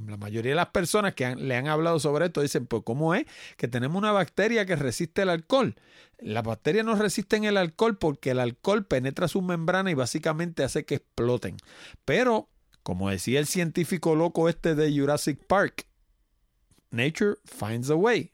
la 0.05 0.17
mayoría 0.17 0.51
de 0.51 0.57
las 0.57 0.67
personas 0.67 1.15
que 1.15 1.35
le 1.35 1.55
han 1.55 1.67
hablado 1.67 1.99
sobre 1.99 2.27
esto 2.27 2.41
dicen, 2.41 2.67
pues 2.67 2.83
¿cómo 2.85 3.15
es 3.15 3.25
que 3.57 3.67
tenemos 3.67 3.97
una 3.97 4.11
bacteria 4.11 4.67
que 4.67 4.75
resiste 4.75 5.23
el 5.23 5.29
alcohol? 5.29 5.73
Las 6.19 6.43
bacterias 6.43 6.85
no 6.85 6.93
resisten 6.93 7.43
el 7.43 7.57
alcohol 7.57 7.97
porque 7.97 8.29
el 8.29 8.39
alcohol 8.39 8.85
penetra 8.85 9.27
su 9.27 9.41
membrana 9.41 9.89
y 9.89 9.95
básicamente 9.95 10.63
hace 10.63 10.85
que 10.85 10.95
exploten. 10.95 11.57
Pero, 12.05 12.47
como 12.83 13.09
decía 13.09 13.39
el 13.39 13.47
científico 13.47 14.13
loco 14.13 14.49
este 14.49 14.75
de 14.75 14.95
Jurassic 14.95 15.43
Park, 15.47 15.87
Nature 16.91 17.37
finds 17.43 17.89
a 17.89 17.95
way. 17.95 18.31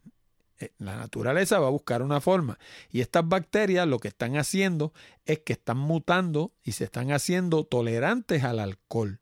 Eh, 0.61 0.71
la 0.77 0.95
naturaleza 0.95 1.59
va 1.59 1.67
a 1.67 1.71
buscar 1.71 2.03
una 2.03 2.21
forma. 2.21 2.59
Y 2.91 3.01
estas 3.01 3.27
bacterias 3.27 3.87
lo 3.87 3.99
que 3.99 4.09
están 4.09 4.37
haciendo 4.37 4.93
es 5.25 5.39
que 5.39 5.53
están 5.53 5.77
mutando 5.77 6.53
y 6.63 6.73
se 6.73 6.83
están 6.83 7.11
haciendo 7.11 7.63
tolerantes 7.65 8.43
al 8.43 8.59
alcohol. 8.59 9.19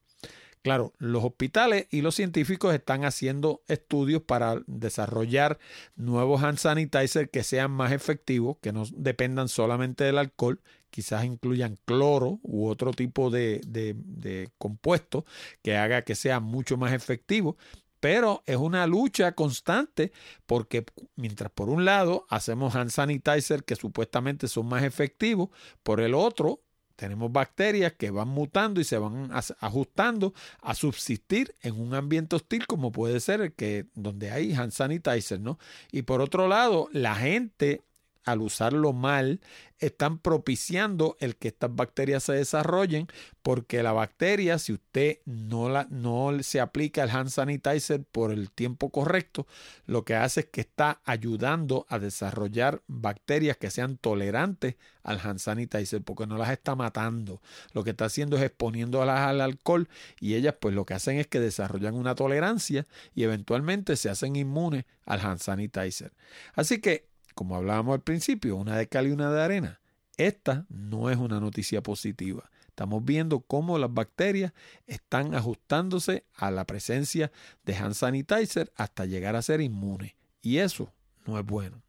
Claro, 0.62 0.94
los 0.98 1.24
hospitales 1.24 1.88
y 1.90 2.02
los 2.02 2.16
científicos 2.16 2.74
están 2.74 3.06
haciendo 3.06 3.64
estudios 3.70 4.22
para 4.22 4.62
desarrollar 4.68 5.58
nuevos 5.96 6.44
hand 6.44 6.58
sanitizer 6.58 7.30
que 7.30 7.44
sean 7.44 7.72
más 7.72 7.94
efectivos, 7.94 8.58
que 8.62 8.74
no 8.74 8.84
dependan 8.94 9.48
solamente 9.48 10.04
del 10.04 10.18
alcohol, 10.18 10.62
quizás 10.90 11.24
incluyan 11.24 11.80
cloro 11.86 12.40
u 12.44 12.68
otro 12.68 12.92
tipo 12.92 13.30
de, 13.30 13.62
de, 13.66 13.96
de 13.96 14.50
compuesto 14.58 15.26
que 15.62 15.78
haga 15.78 16.02
que 16.02 16.16
sea 16.16 16.42
mucho 16.42 16.76
más 16.76 16.92
efectivo 16.92 17.56
pero 18.00 18.44
es 18.46 18.58
una 18.58 18.88
lucha 18.88 19.34
constante 19.34 20.12
porque 20.46 20.86
mientras 21.16 21.52
por 21.52 21.70
un 21.70 21.86
lado 21.86 22.26
hacemos 22.30 22.76
hand 22.76 22.92
sanitizer 22.92 23.64
que 23.64 23.76
supuestamente 23.76 24.48
son 24.48 24.68
más 24.68 24.84
efectivos, 24.84 25.50
por 25.84 26.00
el 26.02 26.14
otro 26.14 26.62
tenemos 27.00 27.32
bacterias 27.32 27.94
que 27.94 28.12
van 28.12 28.28
mutando 28.28 28.82
y 28.82 28.84
se 28.84 28.98
van 28.98 29.32
ajustando 29.32 30.34
a 30.62 30.76
subsistir 30.76 31.56
en 31.62 31.80
un 31.80 31.94
ambiente 31.94 32.36
hostil 32.36 32.68
como 32.68 32.92
puede 32.92 33.22
ser 33.22 33.54
que 33.54 33.86
donde 33.96 34.32
hay 34.32 34.54
hand 34.54 34.74
sanitizer, 34.74 35.40
¿no? 35.40 35.60
Y 35.94 36.02
por 36.02 36.20
otro 36.20 36.50
lado, 36.50 36.90
la 36.92 37.16
gente 37.16 37.84
al 38.32 38.42
usarlo 38.42 38.94
mal, 38.94 39.42
están 39.80 40.20
propiciando 40.20 41.16
el 41.20 41.38
que 41.38 41.48
estas 41.50 41.74
bacterias 41.74 42.24
se 42.24 42.34
desarrollen, 42.34 43.08
porque 43.42 43.82
la 43.82 43.94
bacteria, 43.94 44.60
si 44.60 44.74
usted 44.74 45.20
no, 45.26 45.70
la, 45.70 45.88
no 45.90 46.32
se 46.44 46.60
aplica 46.60 47.04
el 47.04 47.10
hand 47.10 47.30
sanitizer 47.30 48.04
por 48.04 48.32
el 48.32 48.52
tiempo 48.52 48.90
correcto, 48.90 49.48
lo 49.86 50.04
que 50.04 50.16
hace 50.16 50.42
es 50.42 50.46
que 50.48 50.62
está 50.62 51.02
ayudando 51.06 51.86
a 51.90 51.98
desarrollar 51.98 52.82
bacterias 52.88 53.58
que 53.58 53.72
sean 53.72 53.98
tolerantes 53.98 54.76
al 55.04 55.20
hand 55.24 55.40
sanitizer, 55.40 56.02
porque 56.04 56.28
no 56.28 56.38
las 56.38 56.52
está 56.52 56.76
matando. 56.76 57.42
Lo 57.74 57.84
que 57.84 57.92
está 57.92 58.06
haciendo 58.06 58.38
es 58.38 58.44
exponiéndolas 58.44 59.22
al 59.22 59.42
alcohol 59.42 59.88
y 60.20 60.36
ellas 60.36 60.56
pues 60.60 60.76
lo 60.76 60.86
que 60.86 60.94
hacen 60.94 61.18
es 61.18 61.28
que 61.28 61.40
desarrollan 61.40 61.96
una 61.96 62.16
tolerancia 62.16 62.86
y 63.16 63.24
eventualmente 63.24 63.96
se 63.96 64.10
hacen 64.10 64.36
inmunes 64.36 64.86
al 65.06 65.22
hand 65.22 65.40
sanitizer. 65.40 66.12
Así 66.54 66.80
que 66.80 67.09
como 67.40 67.56
hablábamos 67.56 67.94
al 67.94 68.02
principio, 68.02 68.58
una 68.58 68.76
de 68.76 68.90
cal 68.90 69.08
y 69.08 69.12
una 69.12 69.32
de 69.32 69.42
arena. 69.42 69.80
Esta 70.18 70.66
no 70.68 71.10
es 71.10 71.16
una 71.16 71.40
noticia 71.40 71.82
positiva. 71.82 72.52
Estamos 72.68 73.06
viendo 73.06 73.40
cómo 73.40 73.78
las 73.78 73.94
bacterias 73.94 74.52
están 74.88 75.34
ajustándose 75.34 76.26
a 76.36 76.52
la 76.52 76.66
presencia 76.66 77.32
de 77.64 77.78
hand 77.78 77.94
sanitizer 77.94 78.74
hasta 78.76 79.06
llegar 79.06 79.38
a 79.38 79.42
ser 79.42 79.62
inmunes. 79.62 80.16
Y 80.42 80.58
eso 80.58 80.92
no 81.26 81.40
es 81.40 81.46
bueno. 81.46 81.82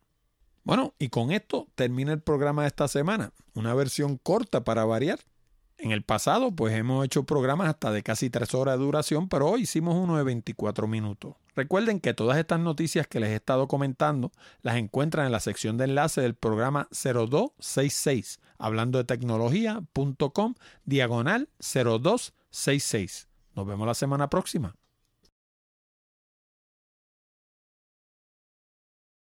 Bueno, 0.63 0.95
y 1.01 1.09
con 1.09 1.33
esto 1.33 1.67
termina 1.75 2.13
el 2.13 2.21
programa 2.21 2.63
de 2.63 2.69
esta 2.69 2.87
semana. 2.87 3.33
Una 3.53 3.75
versión 3.75 4.19
corta 4.19 4.63
para 4.63 4.85
variar. 4.85 5.19
En 5.79 5.91
el 5.91 6.05
pasado, 6.05 6.53
pues 6.53 6.77
hemos 6.77 7.05
hecho 7.05 7.25
programas 7.25 7.71
hasta 7.71 7.91
de 7.91 8.05
casi 8.05 8.31
tres 8.31 8.55
horas 8.55 8.79
de 8.79 8.85
duración, 8.85 9.29
pero 9.29 9.49
hoy 9.49 9.63
hicimos 9.63 9.97
uno 9.97 10.17
de 10.17 10.23
24 10.23 10.87
minutos. 10.87 11.35
Recuerden 11.61 12.01
que 12.01 12.15
todas 12.15 12.39
estas 12.39 12.59
noticias 12.59 13.07
que 13.07 13.21
les 13.21 13.29
he 13.29 13.35
estado 13.35 13.69
comentando 13.69 14.33
las 14.63 14.77
encuentran 14.77 15.27
en 15.27 15.33
la 15.33 15.41
sección 15.41 15.77
de 15.77 15.85
enlace 15.85 16.23
del 16.23 16.35
programa 16.35 16.89
0266, 16.91 18.41
hablando 18.57 18.97
de 18.97 19.05
tecnología.com, 19.05 20.55
diagonal 20.87 21.51
0266. 21.59 23.29
Nos 23.55 23.67
vemos 23.67 23.87
la 23.87 23.93
semana 23.93 24.31
próxima. 24.31 24.75